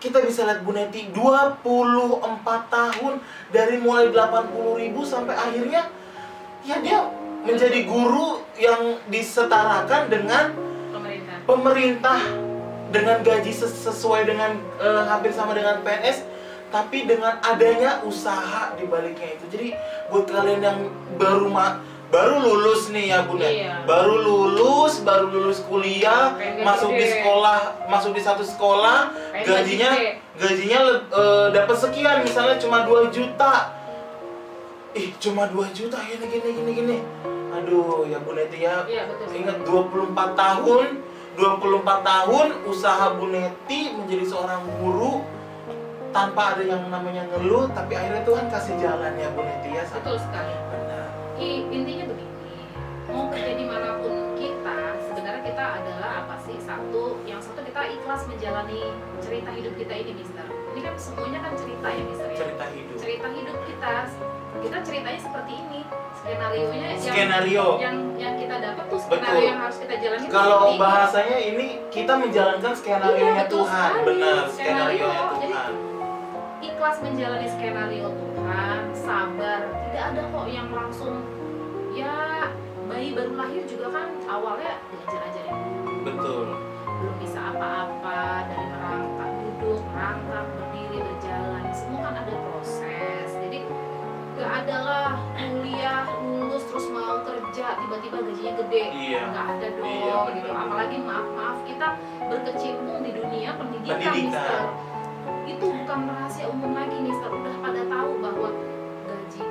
[0.00, 3.22] Kita bisa lihat Bu Neti 24 tahun
[3.54, 5.86] dari mulai 80.000 ribu sampai akhirnya
[6.66, 7.06] ya dia
[7.46, 10.50] menjadi guru yang disetarakan dengan
[10.90, 11.36] pemerintah.
[11.46, 12.20] pemerintah
[12.90, 16.26] dengan gaji ses- sesuai dengan eh, hampir sama dengan PNS
[16.72, 19.68] tapi dengan adanya usaha di baliknya itu jadi
[20.08, 20.78] buat kalian yang
[21.14, 23.84] baru ma baru lulus nih ya bunda Iya.
[23.84, 27.12] baru lulus baru lulus kuliah Pengen masuk di gede.
[27.14, 28.98] sekolah masuk di satu sekolah
[29.30, 30.10] Pengen gajinya gede.
[30.34, 33.72] gajinya eh, dapat sekian misalnya cuma 2 juta
[34.92, 36.96] ih cuma 2 juta gini gini gini gini
[37.50, 40.86] aduh ya Bu Neti ya iya betul Ingat 24 tahun
[41.32, 41.48] 24
[42.02, 45.24] tahun usaha Bu Neti menjadi seorang guru
[46.12, 50.16] tanpa ada yang namanya ngeluh tapi akhirnya Tuhan kasih jalan ya Bu Neti ya betul
[50.16, 50.52] sekali.
[50.68, 51.06] Benar.
[51.36, 52.30] I- intinya begini
[53.08, 56.56] mau kerja di mana pun kita sebenarnya kita adalah apa sih?
[56.58, 58.80] Satu yang satu kita ikhlas menjalani
[59.18, 60.44] cerita hidup kita ini Mister.
[60.72, 62.38] Ini kan semuanya kan cerita ya Mister ya?
[62.38, 62.96] Cerita hidup.
[62.96, 63.92] Cerita hidup kita
[64.62, 65.80] kita ceritanya seperti ini.
[66.12, 67.66] Skenario nya yang skenario.
[67.82, 69.42] yang yang kita dapat tuh skenario Betul.
[69.42, 70.78] yang harus kita jalani kalau ini.
[70.78, 73.90] bahasanya ini kita menjalankan skenario nya Iya, Tuhan.
[73.90, 74.06] sekali.
[74.06, 75.02] benar Skenario.
[75.02, 75.72] nya Jadi, Tuhan
[76.62, 79.60] ikhlas menjalani skenario Tuhan sabar.
[79.90, 81.26] Tidak ada kok yang langsung
[81.92, 82.48] ya
[82.88, 86.46] bayi baru lahir juga kan awalnya belajar aja dulu betul.
[86.86, 91.62] Belum bisa apa-apa dari merangkak duduk merangkak berdiri berjalan.
[91.74, 93.28] Semua kan ada proses.
[93.42, 93.58] Jadi
[94.38, 98.84] gak adalah kuliah lulus terus mau kerja tiba-tiba gajinya gede.
[98.96, 99.20] Iya.
[99.28, 101.88] nggak ada iya, dong iya, gitu apalagi maaf maaf kita
[102.32, 104.14] berkecimpung di dunia pendidikan, pendidikan.
[104.32, 104.62] Mister
[105.42, 108.48] itu bukan rahasia umum lagi Mister udah pada tahu bahwa
[109.06, 109.42] gaji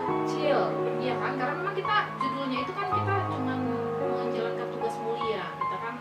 [0.00, 0.58] kecil
[1.00, 1.32] ya kan?
[1.40, 3.54] Karena memang kita judulnya itu kan kita cuma
[4.20, 5.44] menjalankan tugas mulia.
[5.56, 5.94] Kita kan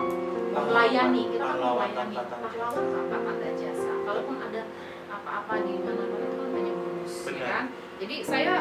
[0.52, 2.16] melayani kita kan melayani.
[2.20, 3.92] pahlawan tanpa tanda jasa.
[4.04, 4.62] Kalaupun ada
[5.10, 7.66] apa-apa di mana-mana itu kan hanya bonus ya kan?
[8.00, 8.54] Jadi saya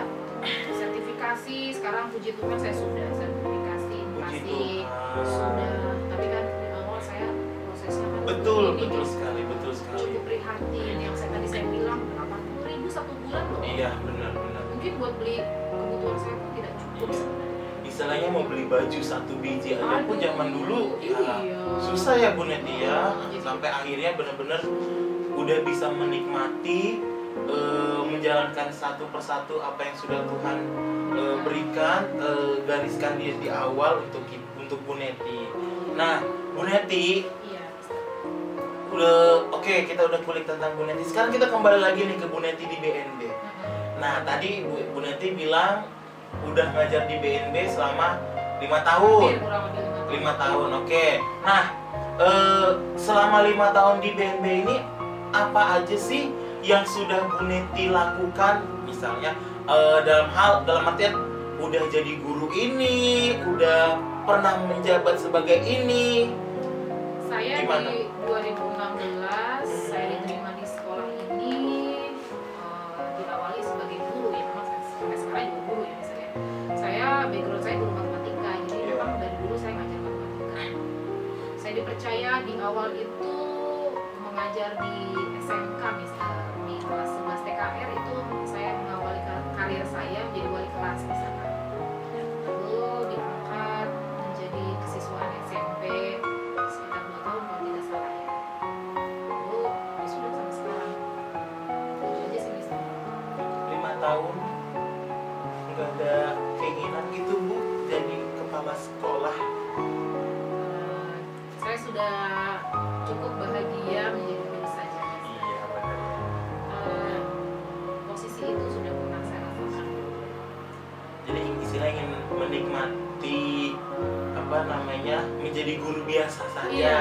[0.70, 4.62] sertifikasi sekarang puji Tuhan saya sudah sertifikasi pasti
[5.26, 5.97] sudah
[8.28, 10.00] Betul, ini betul sekali, betul sekali.
[10.04, 14.62] cukup prihatin yang saya tadi saya bilang berapa ribu satu bulan loh Iya, benar benar.
[14.68, 17.24] mungkin buat beli kebutuhan saya pun tidak cukup Iya.
[17.88, 21.60] Istilahnya mau beli baju satu biji aja pun Aduh, zaman dulu ya iya.
[21.80, 23.16] susah ya Bu Neti ya.
[23.16, 24.60] Jadi- Sampai akhirnya benar-benar
[25.32, 27.00] udah bisa menikmati
[27.40, 30.56] eh, menjalankan satu persatu apa yang sudah Tuhan
[31.10, 34.20] eh, berikan eh, gariskan dia di awal untuk
[34.54, 35.48] untuk Bu Neti.
[35.96, 36.20] Nah,
[36.52, 37.47] Bu Neti iya
[38.98, 41.06] udah oke kita udah kulik tentang Bu Neti.
[41.06, 43.30] Sekarang kita kembali lagi nih ke Bu Neti di BNB.
[44.02, 45.86] Nah, tadi Bu, Bu Neti bilang
[46.42, 48.18] udah ngajar di BNB selama
[48.58, 49.38] lima tahun.
[49.38, 50.68] Lebih lima tahun.
[50.84, 51.06] oke
[51.44, 51.64] nah
[52.18, 54.76] eh, selama lima tahun di BNB ini
[55.36, 56.32] apa aja sih
[56.64, 59.36] yang sudah Bu Neti lakukan misalnya
[59.68, 61.14] eh, dalam hal dalam artian
[61.58, 66.32] udah jadi guru ini udah pernah menjabat sebagai ini
[67.28, 67.92] Saya Gimana?
[67.92, 68.67] di 2016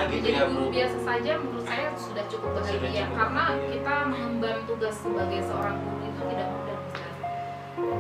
[0.07, 3.43] gitu menjadi ya guru bu biasa saja menurut saya sudah cukup Sudah bahagia cukup karena
[3.51, 3.67] bahagia.
[3.75, 6.79] kita mengemban tugas sebagai seorang guru itu tidak mudah.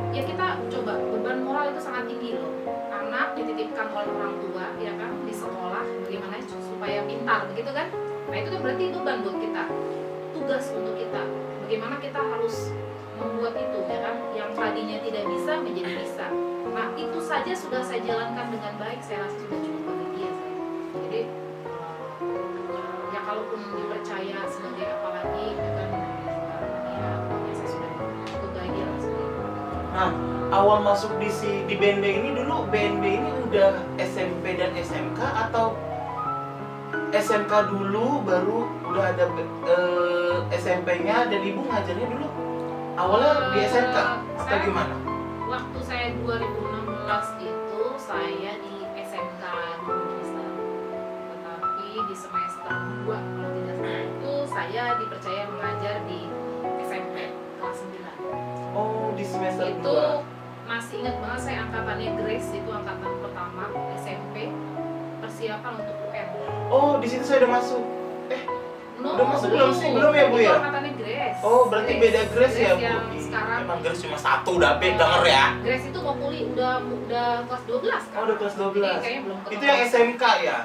[0.09, 2.51] Ya kita coba beban moral itu sangat tinggi loh.
[2.89, 7.87] Anak dititipkan oleh orang tua ya kan di sekolah bagaimana supaya pintar begitu kan?
[8.27, 9.63] Nah itu kan berarti beban buat kita.
[10.33, 11.21] Tugas untuk kita.
[11.67, 12.55] Bagaimana kita harus
[13.17, 16.25] membuat itu ya kan yang tadinya tidak bisa menjadi bisa.
[16.73, 19.76] Nah itu saja sudah saya jalankan dengan baik saya rasa sudah cukup
[23.37, 25.45] eh, kalaupun dipercaya sebagai apa lagi
[26.97, 28.97] ya saya sudah lah
[29.93, 30.09] nah
[30.53, 35.77] awal masuk di si di BNB ini dulu BNB ini udah SMP dan SMK atau
[37.13, 39.25] SMK dulu baru udah ada
[39.69, 42.27] eh, SMP-nya dan ibu ngajarnya dulu
[42.97, 44.95] awalnya di SMK atau Saya- gimana?
[45.47, 48.46] Waktu saya 2016 itu saya
[52.07, 52.71] di semester
[53.03, 56.19] 2 kalau tidak salah itu saya dipercaya mengajar di
[56.79, 57.15] SMP
[57.59, 58.71] kelas 9.
[58.79, 63.63] Oh di semester itu 2 masih ingat banget saya angkatannya Grace itu angkatan pertama
[63.99, 64.35] SMP
[65.19, 66.27] persiapan untuk UN.
[66.71, 67.83] Oh di situ saya udah masuk.
[68.97, 69.93] No, Udah masuk belum sih?
[69.93, 70.57] Belum ya, Bu, ya?
[70.57, 71.39] angkatannya Grace.
[71.43, 72.81] Oh berarti beda Grace ya bu?
[72.87, 75.45] yang sekarang Emang Grace cuma satu udah be denger ya?
[75.59, 78.15] Grace itu mau kuliah udah udah kelas 12 kan?
[78.15, 79.55] Oh udah kelas 12 Jadi kayaknya belum ketemu.
[79.59, 80.59] Itu yang SMK ya?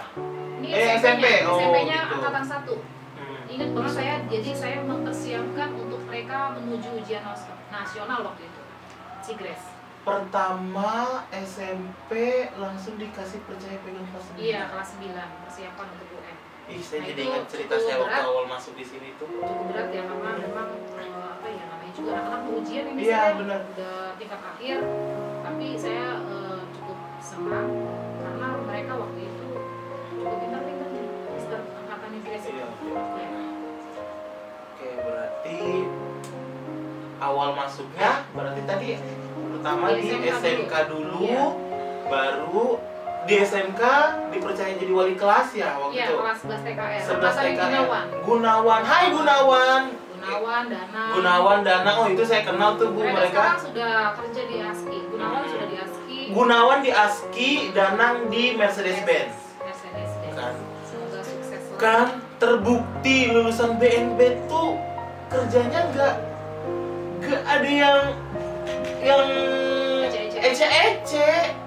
[0.63, 1.25] Ini eh, SMP-nya, SMP.
[1.45, 2.15] Oh, SMP-nya gitu.
[2.15, 2.55] angkatan 1.
[3.13, 3.43] Hmm.
[3.49, 8.61] Ingat banget saya, jadi saya mempersiapkan untuk mereka menuju ujian nas- nasional waktu itu.
[9.33, 9.67] Grace.
[10.03, 12.11] Pertama SMP
[12.53, 14.43] langsung dikasih percaya pegang kelas sembilan.
[14.45, 16.37] Iya, kelas 9 persiapan untuk UN.
[16.65, 18.27] Ih, saya Nah, jadi itu ingat cerita saya waktu berat.
[18.29, 19.27] awal masuk di sini tuh.
[19.29, 23.33] Cukup berat ya karena memang eh, apa ya namanya juga anak-anak ujian ini Iya, saya
[23.37, 23.61] benar.
[23.69, 24.79] udah tingkat akhir.
[25.41, 27.69] Tapi saya eh, cukup senang
[28.19, 29.32] karena mereka waktu itu
[30.25, 30.39] cukup
[30.89, 31.07] nih.
[31.33, 32.57] Mister angkatannya Grace itu.
[32.57, 32.67] Iya.
[33.19, 33.29] Ya.
[34.73, 35.59] Oke, berarti
[37.19, 38.89] awal masuknya berarti tadi
[39.53, 41.45] pertama Di di SMK SMK dulu, Iya.
[42.05, 42.63] baru
[43.23, 43.83] di SMK
[44.29, 46.15] dipercaya jadi wali kelas ya waktu Iya, itu.
[46.19, 47.01] kelas 11 TKR.
[47.01, 47.63] 11 Angkatan TKR.
[47.63, 48.07] Gunawan.
[48.23, 48.83] Gunawan.
[48.83, 49.83] Hai Gunawan.
[50.23, 51.03] Gunawan, Dana.
[51.13, 51.91] Gunawan Dana.
[51.99, 53.35] Oh, itu saya kenal tuh Bu mereka, mereka.
[53.35, 54.99] sekarang sudah kerja di ASKI.
[55.09, 55.51] Gunawan Hmm.
[55.51, 56.21] sudah di ASKI.
[56.31, 59.35] Gunawan di ASKI, Danang di Mercedes Benz.
[61.83, 64.79] Kan terbukti lulusan BNB tuh
[65.27, 66.15] kerjanya nggak
[67.19, 68.01] nggak ada yang
[69.03, 69.27] yang
[70.43, 71.59] Ece-ece.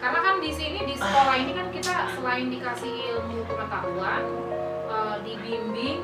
[0.00, 4.24] Karena kan di sini di sekolah ini kan kita selain dikasih ilmu pengetahuan,
[4.88, 6.00] eh, dibimbing,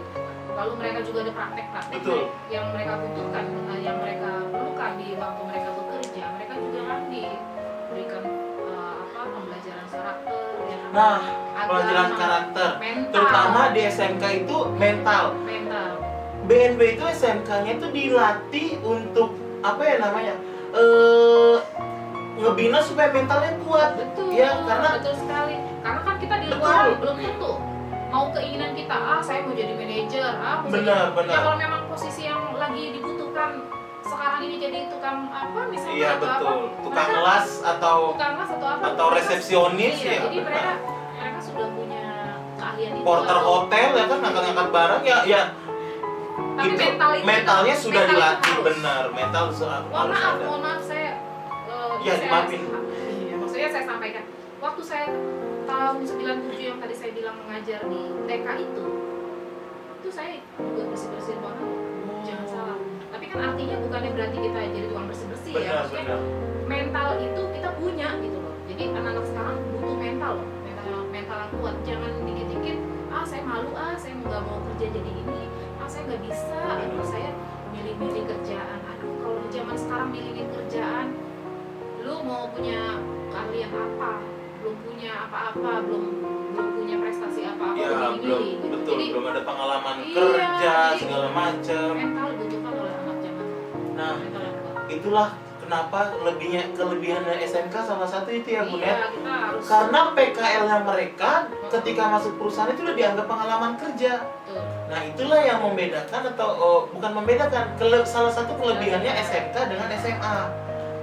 [0.53, 2.33] lalu mereka juga ada praktek-praktek Betul.
[2.53, 6.25] yang mereka butuhkan, eh, yang mereka perlukan di waktu mereka bekerja.
[6.37, 8.25] Mereka juga kan diberikan
[8.61, 10.37] eh, apa pembelajaran karakter,
[10.69, 10.91] kan?
[10.93, 15.25] Nah, Agama, pelajaran karakter, mental, terutama di SMK itu mental.
[15.43, 15.89] mental.
[16.45, 20.35] BNB itu SMK-nya itu dilatih untuk apa ya namanya?
[20.75, 21.57] Eh
[22.37, 23.97] ngebina supaya mentalnya kuat.
[23.97, 25.57] Betul, Ya, karena betul sekali.
[25.81, 26.61] Karena kan kita di Betul.
[26.61, 27.53] luar belum tentu
[28.07, 31.33] mau keinginan kita, ah saya mau jadi manajer, ah mau Benar, jadi- benar.
[31.33, 33.51] Ya kalau memang posisi yang lagi dibutuhkan
[34.05, 36.47] sekarang ini jadi tukang apa misalnya Iya atau betul.
[36.47, 38.85] apa, Tukang mereka- las atau tukang las atau apa?
[38.87, 40.21] atau resepsionis iya, ya.
[40.23, 40.47] Jadi benar.
[40.47, 40.73] mereka
[41.25, 42.05] mereka sudah punya
[42.55, 43.03] keahlian itu.
[43.03, 45.43] Porter atau- hotel ya kan ngangkat-ngangkat barang ya ya.
[46.55, 49.03] Tapi itu mental itu mentalnya sudah mental dilatih benar.
[49.11, 50.45] Mental su- Mohon maaf, ada.
[50.45, 51.11] mohon maaf saya
[51.65, 52.61] eh, Ya, saya- dimaafin.
[53.25, 54.25] Iya, maksudnya saya sampaikan.
[54.61, 55.07] Waktu saya
[55.65, 58.85] tahun 97 yang tadi saya bilang mengajar di TK itu
[59.97, 61.69] itu saya juga bersih-bersih banget
[62.23, 62.79] jangan salah.
[63.09, 65.59] Tapi kan artinya bukannya berarti kita jadi tukang bersih-bersih ya.
[65.59, 66.21] Benar maksudnya benar.
[66.67, 68.55] mental itu kita punya gitu loh.
[68.65, 70.49] Jadi anak-anak sekarang butuh mental loh
[71.61, 71.77] kuat.
[71.87, 72.79] Jangan dikit-dikit
[73.15, 75.43] ah saya malu ah saya nggak mau kerja jadi ini.
[75.79, 76.59] Ah saya nggak bisa.
[76.59, 77.31] Aduh saya
[77.71, 78.79] milih-milih kerjaan.
[78.95, 81.07] Aduh kalau di zaman sekarang milih kerjaan
[82.05, 83.01] lu mau punya
[83.33, 84.13] keahlian apa?
[84.61, 86.05] Belum punya apa-apa belum
[86.55, 88.67] belum punya prestasi apa-apa ya belum milih gitu.
[88.73, 93.47] betul jadi belum ada pengalaman Iya, kerja segala macam mental dibutuhkan oleh anak zaman.
[93.93, 94.45] Nah mental
[94.89, 95.29] itulah
[95.75, 101.51] kenapa lebihnya kelebihan dari SMK salah satu itu ya bun ya iya karena PKL-nya mereka
[101.67, 104.23] ketika masuk perusahaan itu udah dianggap pengalaman kerja.
[104.87, 110.39] Nah itulah yang membedakan atau oh, bukan membedakan, kele- salah satu kelebihannya SMK dengan SMA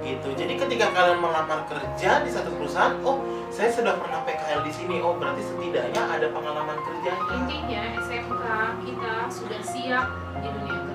[0.00, 0.28] gitu.
[0.32, 3.20] Jadi ketika kalian melamar kerja di satu perusahaan, oh
[3.52, 7.28] saya sudah pernah PKL di sini, oh berarti setidaknya ada pengalaman kerjanya.
[7.44, 8.42] intinya SMK
[8.88, 10.06] kita sudah siap
[10.40, 10.91] di dunia kerja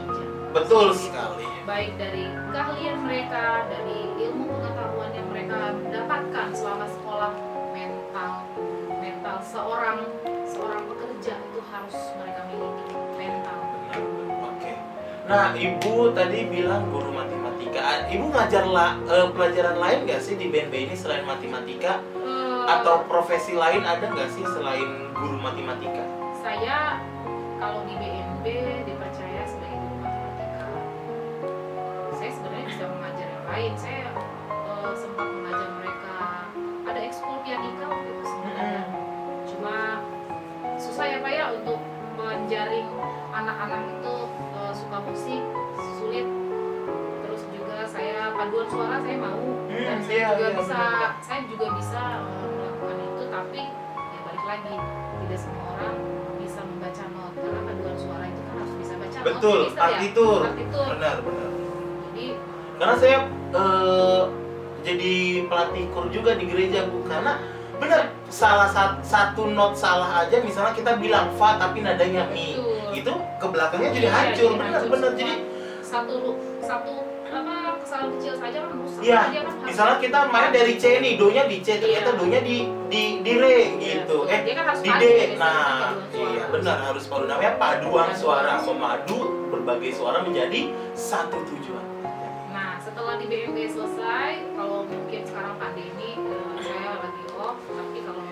[0.50, 1.46] Betul sekali.
[1.64, 7.32] baik dari keahlian mereka dari ilmu pengetahuan yang mereka dapatkan selama sekolah
[7.70, 8.32] mental
[8.98, 10.00] mental seorang
[10.46, 14.00] seorang pekerja itu harus mereka miliki mental Benar.
[14.48, 14.72] Oke.
[15.28, 17.80] Nah ibu tadi bilang guru matematika.
[17.80, 22.00] Ah, Ibu ngajar la- eh, pelajaran lain nggak sih di BNB ini selain matematika?
[22.16, 26.04] Eh, Atau profesi lain ada nggak sih selain guru matematika?
[26.38, 26.96] saya
[27.58, 28.46] kalau di BNB
[28.84, 28.97] dipercaya
[33.58, 33.74] lain.
[33.74, 34.06] Saya
[34.54, 36.16] eh, sempat mengajar mereka.
[36.86, 38.84] Ada ekskul pianika waktu itu sebenarnya.
[39.50, 39.76] Cuma
[40.78, 41.80] susah ya pak ya untuk
[42.14, 42.90] menjaring
[43.34, 44.16] anak-anak itu
[44.54, 45.42] eh, suka musik
[45.98, 46.28] sulit.
[47.26, 49.42] Terus juga saya paduan suara saya mau.
[49.68, 51.12] Dan Hmm, saya iya, juga iya, bisa benar.
[51.22, 53.24] saya juga bisa eh, melakukan itu.
[53.28, 54.76] Tapi ya balik lagi
[55.18, 55.96] tidak semua orang
[56.38, 57.32] bisa membaca not.
[57.34, 59.26] Karena paduan suara itu kan harus bisa baca not.
[59.26, 59.82] Betul, Mister, ya?
[59.82, 60.40] partitur.
[60.94, 61.50] Benar benar.
[62.08, 62.26] jadi
[62.78, 63.18] karena saya
[65.78, 67.38] pelatih kur juga di gereja bu karena
[67.78, 72.58] benar salah sat- satu not salah aja misalnya kita bilang fa tapi nadanya mi.
[72.58, 72.76] Betul.
[72.96, 74.52] itu ke belakangnya jadi Iya, hancur.
[74.58, 75.34] benar benar jadi
[75.84, 76.16] satu
[76.58, 76.94] satu
[77.28, 79.02] apa kesalahan kecil saja kan rusak.
[79.04, 79.30] Dia kan
[79.62, 82.18] misalnya kita main dari C nih do nya di C ternyata Iya.
[82.18, 82.58] do nya di
[82.88, 83.68] di di re Iya,
[84.02, 84.18] gitu.
[84.26, 84.34] Betul.
[84.34, 85.04] eh kan harus di D.
[85.04, 87.24] biasanya, nah iya benar harus padu.
[87.28, 88.54] Namanya paduan suara.
[88.60, 90.62] Memadu berbagai suara menjadi
[90.94, 91.86] satu tujuan.
[92.50, 94.57] Nah, setelah di BMB selesai,
[94.88, 98.24] mungkin sekarang pandemi, eh, saya lagi off, tapi kalau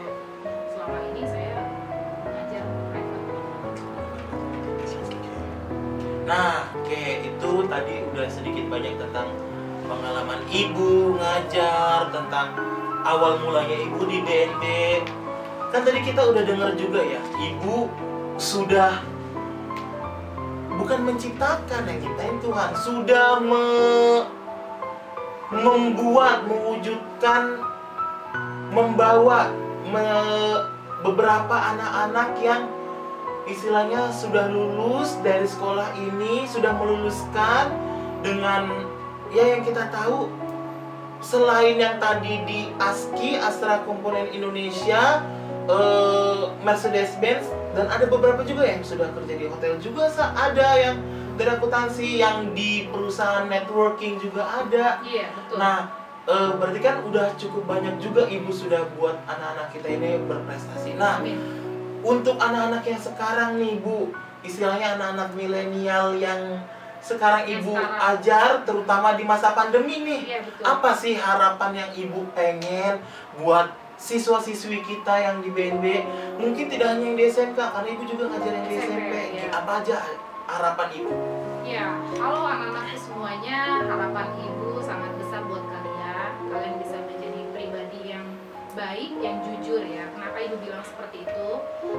[0.72, 1.60] selama ini saya
[2.24, 3.24] ngajar private.
[6.26, 9.30] Nah, oke itu tadi udah sedikit banyak tentang
[9.86, 12.58] pengalaman ibu ngajar, tentang
[13.06, 14.64] awal mulanya ibu di BNB.
[15.70, 17.92] Kan tadi kita udah dengar juga ya, ibu
[18.42, 19.06] sudah
[20.76, 24.45] bukan menciptakan yang ciptain Tuhan, sudah me-
[25.54, 27.62] membuat, mewujudkan,
[28.74, 29.54] membawa
[29.90, 30.66] me-
[31.06, 32.64] beberapa anak-anak yang
[33.46, 37.70] istilahnya sudah lulus dari sekolah ini sudah meluluskan
[38.26, 38.90] dengan
[39.30, 40.34] ya yang kita tahu
[41.22, 45.22] selain yang tadi di ASKI Astra Komponen Indonesia
[45.70, 47.46] eh, Mercedes Benz
[47.78, 50.98] dan ada beberapa juga yang sudah kerja di hotel juga ada yang
[51.36, 55.58] dari akuntansi yang di perusahaan networking juga ada Iya, betul.
[55.60, 55.78] Nah,
[56.26, 60.96] eh, berarti kan udah cukup banyak juga ibu sudah buat anak-anak kita ini berprestasi.
[60.96, 61.36] Nah, Amin.
[62.02, 64.10] untuk anak-anak yang sekarang nih bu,
[64.42, 66.64] istilahnya anak-anak milenial yang
[67.02, 68.00] sekarang Yang ibu sekarang.
[68.18, 70.64] ajar, terutama di masa pandemi nih, Iya betul.
[70.66, 72.98] apa sih harapan yang ibu pengen
[73.38, 75.86] buat siswa-siswi kita yang di BNB?
[76.36, 79.14] Mungkin tidak hanya yang di SMK, karena ibu juga ngajar yang di SMP, SMP.
[79.38, 79.46] ya.
[79.54, 79.96] Apa aja
[80.46, 81.14] harapan ibu?
[81.66, 86.32] Ya, halo anak-anakku semuanya, harapan ibu sangat besar buat kalian.
[86.54, 88.26] Kalian bisa menjadi pribadi yang
[88.78, 90.06] baik, yang jujur ya.
[90.14, 91.50] Kenapa ibu bilang seperti itu?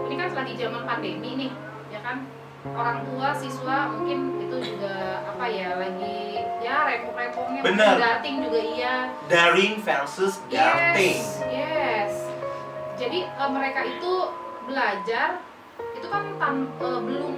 [0.06, 1.52] Ini kan lagi zaman pandemi nih,
[1.90, 2.22] ya kan?
[2.66, 7.62] Orang tua, siswa mungkin itu juga apa ya lagi ya repot-repotnya
[7.94, 8.94] darting juga iya.
[9.30, 11.14] Daring versus darting.
[11.14, 12.12] Yes, yes.
[12.98, 14.12] Jadi eh, mereka itu
[14.66, 15.38] belajar
[15.94, 17.34] itu kan tan- eh, belum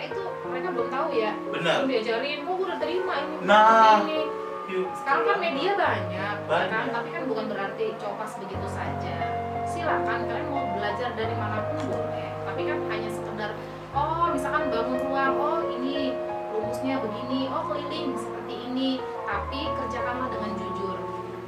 [0.00, 1.32] itu mereka belum tahu ya.
[1.50, 1.74] Benar.
[1.82, 3.98] belum diajarin oh gue udah terima ini Nah.
[4.02, 4.20] ini.
[4.68, 6.68] Sekarang kan media banyak, ya Banyak.
[6.68, 9.16] kan tapi kan bukan berarti copas begitu saja.
[9.64, 12.28] Silakan kalian mau belajar dari mana pun boleh.
[12.44, 13.50] Tapi kan hanya sekedar
[13.96, 16.12] oh misalkan bangun ruang oh ini
[16.52, 18.90] rumusnya begini oh keliling seperti ini.
[19.24, 20.96] Tapi kerjakanlah dengan jujur.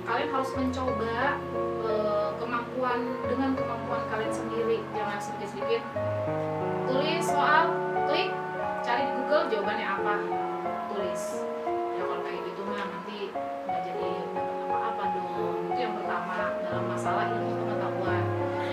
[0.09, 1.17] Kalian harus mencoba
[1.85, 2.99] eh, kemampuan
[3.29, 4.81] dengan kemampuan kalian sendiri.
[4.97, 5.83] Jangan sedikit-sedikit
[6.89, 7.69] tulis soal
[8.09, 8.33] klik
[9.31, 10.15] Google jawabannya apa?
[10.91, 11.23] Tulis.
[11.95, 13.31] Ya kalau kayak gitu mah nanti
[13.63, 14.11] nggak jadi
[14.67, 15.55] apa-apa dong.
[15.71, 18.25] Itu yang pertama dalam masalah ilmu pengetahuan.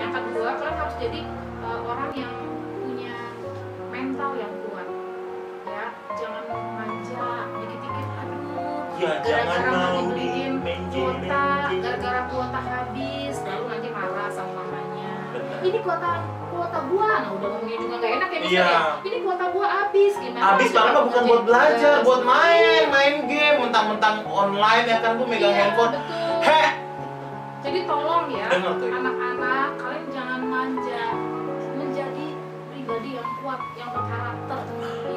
[0.01, 1.21] Yang kedua kalian harus jadi
[1.61, 2.33] uh, orang yang
[2.73, 3.17] punya
[3.93, 4.87] mental yang kuat.
[5.69, 5.85] Ya
[6.17, 7.29] jangan manja
[7.61, 10.53] dikit-dikit aduh Ya, gara-gara mau dibeliin
[10.89, 15.13] kuota gara-gara kuota habis lalu nanti marah sama mamanya.
[15.69, 16.36] Ini kuota
[16.77, 18.81] kuota gua nah udah ngomongnya juga nggak enak ya misalnya Iya.
[19.03, 22.05] ini kuota gua habis gimana Habis malah bukan ngerjain buat belajar, tugas.
[22.05, 25.91] buat main, main game, mentang-mentang online ya kan bu megang Iya, handphone.
[25.91, 26.39] betul.
[26.39, 26.69] Heh,
[27.59, 28.85] jadi tolong ya Ibu.
[28.87, 31.03] anak-anak kalian jangan manja
[31.73, 32.27] menjadi
[32.69, 34.61] pribadi yang kuat yang berkarakter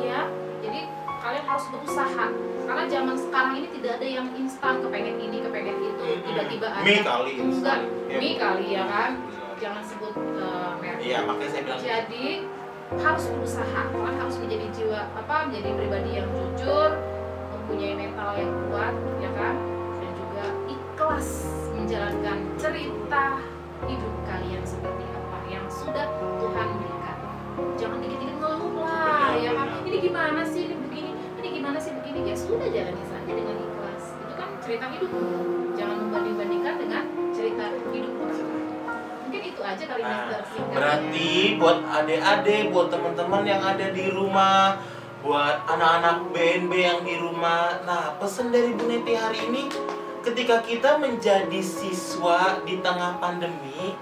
[0.01, 0.21] ya
[0.59, 0.81] jadi
[1.21, 2.27] kalian harus berusaha
[2.65, 7.01] karena zaman sekarang ini tidak ada yang instan kepengen ini kepengen itu tiba-tiba ada mie
[7.01, 7.79] kali enggak instan.
[8.09, 8.41] Ya, mie Bu.
[8.41, 9.11] kali ya kan
[9.61, 11.05] jangan sebut uh, merek.
[11.05, 12.27] Iya, makanya saya bilang jadi
[12.97, 13.81] harus berusaha.
[13.93, 16.91] Kalian harus menjadi jiwa apa menjadi pribadi yang jujur
[17.53, 19.55] mempunyai mental yang kuat ya kan?
[20.01, 21.29] Dan juga ikhlas
[21.77, 23.25] menjalankan cerita
[23.85, 26.09] hidup kalian seperti apa yang sudah
[26.41, 27.17] Tuhan berikan.
[27.77, 29.69] Jangan dikit-dikit ngeluh lah ya kan?
[29.85, 31.11] ini gimana sih ini begini?
[31.37, 32.33] Ini gimana sih begini?
[32.33, 34.05] Ya sudah jalani saja dengan ikhlas.
[34.25, 35.13] Itu kan cerita hidup.
[35.77, 36.40] Jangan membanding-bandingkan
[40.01, 40.33] Nah.
[40.73, 44.81] Berarti buat adik-adik, buat teman-teman yang ada di rumah,
[45.21, 47.85] buat anak-anak BNB yang di rumah.
[47.85, 49.69] Nah, pesan dari Bu Neti hari ini,
[50.25, 53.95] ketika kita menjadi siswa di tengah pandemi,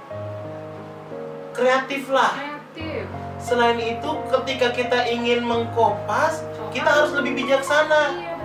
[1.53, 2.34] kreatiflah.
[2.38, 3.07] kreatif
[3.38, 6.42] Selain itu, ketika kita ingin mengkopas,
[6.74, 8.18] kita harus lebih bijaksana.
[8.18, 8.38] iya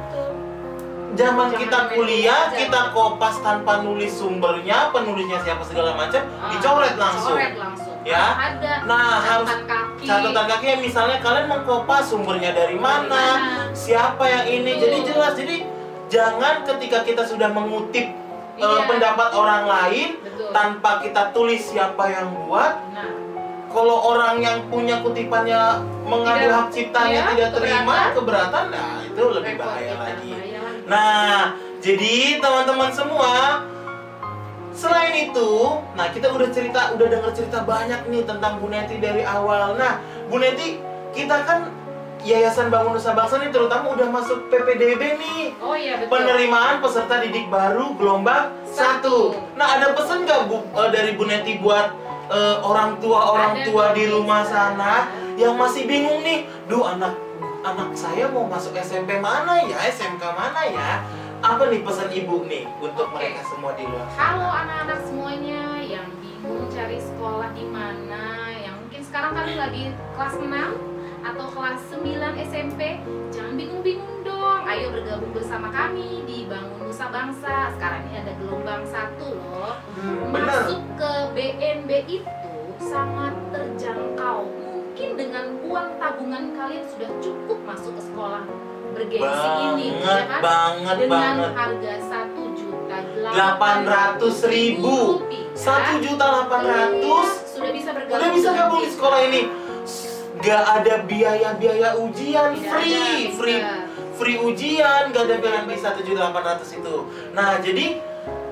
[1.14, 7.38] Zaman kita kuliah, kita kopas tanpa nulis sumbernya, penulisnya siapa segala macam, Ah, dicoret langsung.
[8.04, 8.34] Ya.
[8.36, 9.48] ada Nah, harus
[10.02, 13.40] catatan kaki kakinya misalnya kalian mengkopas sumbernya dari mana,
[13.72, 14.84] siapa yang ini, Betul.
[14.84, 15.34] jadi jelas.
[15.38, 15.58] Jadi
[16.10, 18.10] jangan ketika kita sudah mengutip
[18.54, 18.86] Iya.
[18.86, 22.74] pendapat orang lain betul tanpa kita tulis siapa yang buat.
[22.94, 23.10] nah
[23.74, 28.14] Kalau orang yang punya kutipannya mengambil hak ciptanya iya, tidak terima keberatan.
[28.14, 30.30] keberatan, nah itu lebih bahaya lagi.
[30.84, 33.64] Nah, jadi teman-teman semua,
[34.76, 39.24] selain itu, nah kita udah cerita, udah denger cerita banyak nih tentang Bu Neti dari
[39.24, 39.80] awal.
[39.80, 40.80] Nah, Bu Neti,
[41.16, 41.72] kita kan
[42.24, 45.60] Yayasan Bangun Nusa Bangsa nih terutama udah masuk PPDB nih.
[45.60, 49.36] oh iya betul Penerimaan peserta didik baru gelombang Satu.
[49.36, 49.60] satu.
[49.60, 51.92] Nah, ada pesan nggak Bu eh, dari Bu Neti buat
[52.32, 57.12] eh, orang tua orang Ada tua di rumah sana yang masih bingung nih, duh anak
[57.64, 61.00] anak saya mau masuk SMP mana ya, SMK mana ya?
[61.44, 63.20] Apa nih pesan ibu nih untuk Oke.
[63.20, 64.64] mereka semua di luar Halo sana?
[64.64, 69.84] anak-anak semuanya yang bingung cari sekolah di mana, yang mungkin sekarang kalian lagi
[70.16, 70.48] kelas 6
[71.24, 72.82] atau kelas 9 SMP,
[73.32, 74.64] jangan bingung-bingung dong.
[74.68, 77.72] Ayo bergabung bersama kami di Bangun Nusa Bangsa.
[77.76, 79.80] Sekarang ini ada gelombang satu loh.
[80.00, 80.52] Hmm, bener.
[80.68, 83.33] Masuk ke BNB itu sangat.
[85.04, 88.44] Mungkin dengan uang tabungan kalian sudah cukup masuk ke sekolah
[88.96, 90.40] bergengsi ini, ya kan?
[90.40, 91.52] banget, dengan banget.
[91.60, 95.28] harga satu juta Delapan ratus ribu.
[95.60, 97.28] Satu juta delapan ratus.
[97.52, 99.42] sudah bisa bergabung Udah bisa gabung di sekolah ini.
[100.40, 103.84] Gak ada biaya-biaya ujian, Tidak free, ada, free, Mister.
[104.16, 106.96] free ujian, gak ada BNB 1.800 itu.
[107.36, 108.00] Nah, jadi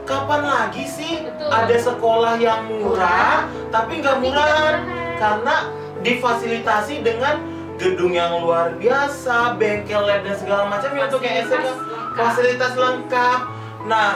[0.03, 1.47] kapan lagi sih Betul.
[1.47, 5.15] ada sekolah yang murah, tapi nggak Tapi murah nggak murahan.
[5.15, 5.55] karena
[6.01, 7.41] difasilitasi dengan
[7.75, 12.15] gedung yang luar biasa, bengkel lab dan segala macam ya untuk yang Fasilitas SMA lengkap.
[12.15, 13.39] fasilitas lengkap.
[13.83, 14.09] Nah,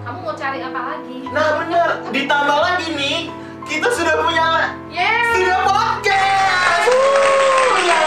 [0.00, 1.18] Kamu mau cari apa lagi?
[1.28, 3.18] nah bener ditambah lagi nih
[3.64, 4.48] kita sudah punya
[4.86, 5.34] Yeah.
[5.34, 6.86] sudah podcast.
[6.86, 8.00] Wuh, ya,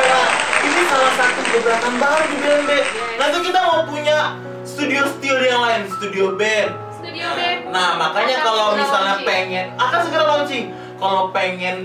[0.00, 0.22] ya.
[0.62, 2.70] Ini salah satu gebrakan baru di BNB.
[3.14, 4.18] Nanti kita mau punya
[4.64, 6.72] studio-studio yang lain, studio band.
[6.94, 7.60] Studio band.
[7.68, 9.28] Nah, makanya Akan kalau misalnya launching.
[9.28, 10.64] pengen akan segera launching.
[10.96, 11.76] Kalau pengen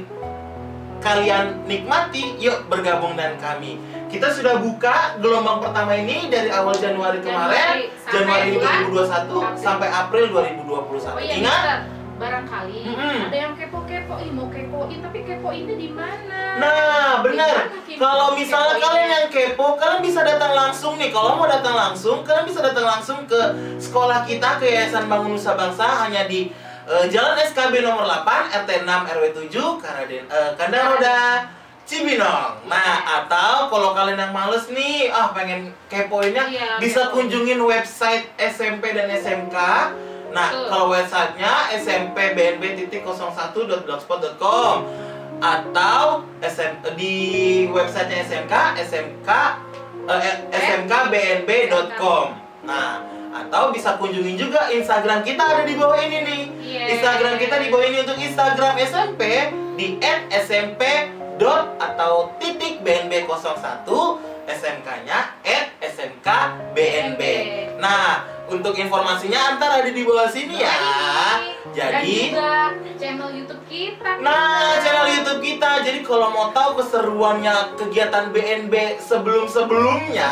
[1.07, 3.79] kalian nikmati, yuk bergabung dengan kami.
[4.07, 9.07] Kita sudah buka gelombang pertama ini dari awal Januari kemarin, Januari sampai Januari bulan 2021
[9.11, 9.41] April.
[9.57, 11.07] sampai April 2021.
[11.09, 11.79] Oh iya, Ingat?
[12.17, 13.29] Barangkali Mm-mm.
[13.29, 16.57] ada yang kepo-kepo, ih mau kepoin tapi kepoinnya di mana?
[16.57, 17.69] Nah, benar.
[17.93, 21.13] Kalau kepo- misalnya kalian yang kepo, kalian bisa datang langsung nih.
[21.13, 23.37] Kalau mau datang langsung, kalian bisa datang langsung ke
[23.77, 26.49] sekolah kita ke Yayasan Bangun Nusa Bangsa hanya di
[26.87, 31.19] eh, Jalan SKB nomor 8 RT 6 RW 7 Karaden eh, Kandang Roda
[31.87, 32.67] Cibinong.
[32.67, 37.23] Nah, atau kalau kalian yang males nih, ah pengen kepoinnya, Iya, bisa kepo.
[37.23, 39.55] kunjungin website SMP dan SMK.
[40.35, 40.67] Nah, Betul.
[40.67, 44.75] kalau websitenya smpbnb.01.blogspot.com
[45.37, 47.15] atau SM, di
[47.69, 49.29] websitenya SMK SMK
[50.11, 52.25] eh, smkbnb.com.
[52.67, 52.99] Nah,
[53.45, 56.43] atau bisa kunjungin juga Instagram kita ada di bawah ini nih.
[56.65, 56.87] Yes.
[56.97, 59.21] Instagram kita di bawah ini untuk Instagram SMP
[59.77, 59.87] di
[60.33, 60.81] @smp
[61.37, 63.85] dot atau titik bnb 01
[64.47, 65.19] SMK-nya
[65.83, 67.21] @smkbnb.
[67.77, 70.75] Nah, untuk informasinya antar ada di bawah sini ya.
[71.77, 74.09] Dan Jadi juga channel YouTube kita.
[74.23, 75.71] Nah, channel YouTube kita.
[75.85, 80.31] Jadi kalau mau tahu keseruannya kegiatan BNB sebelum-sebelumnya,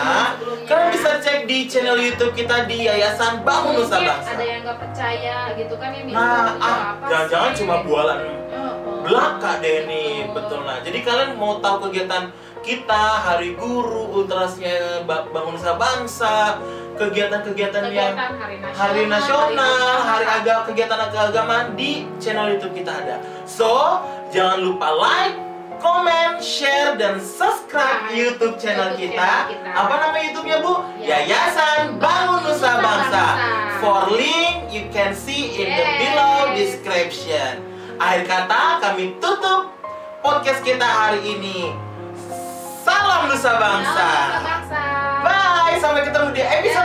[0.65, 4.31] kalian bisa cek di channel YouTube kita di Yayasan Bangun Nusa Mungkin Bangsa.
[4.33, 8.19] Ada yang nggak percaya gitu kan ya Mister, Nah, ah, jangan-jangan cuma bualan
[8.55, 8.99] Oh, oh.
[9.03, 10.79] belaka deh nih, betul nah.
[10.79, 12.31] Jadi kalian mau tahu kegiatan
[12.65, 16.57] kita, Hari Guru, Ultrasnya Ba- Bangun Bangsa,
[16.97, 20.39] kegiatan-kegiatan yang hari nasional, hari nasional, hari bangsa.
[20.41, 23.21] agak kegiatan keagamaan di channel YouTube kita ada.
[23.45, 24.01] So,
[24.33, 25.35] jangan lupa like,
[25.77, 29.21] comment, share, dan subscribe Nah, YouTube channel YouTube kita.
[29.21, 29.69] channel kita.
[29.75, 30.73] Apa nama YouTube-nya, Bu?
[30.97, 31.21] Ya.
[31.21, 33.25] Yayasan Bangun Nusa Bangsa.
[33.83, 37.61] For link, you can see in the below description.
[37.99, 39.71] Akhir kata, kami tutup
[40.19, 41.75] podcast kita hari ini.
[43.15, 43.95] Salam Nusa Bangsa.
[43.95, 44.83] Salam Nusa Bangsa.
[45.23, 46.84] Bye, sampai ketemu di episode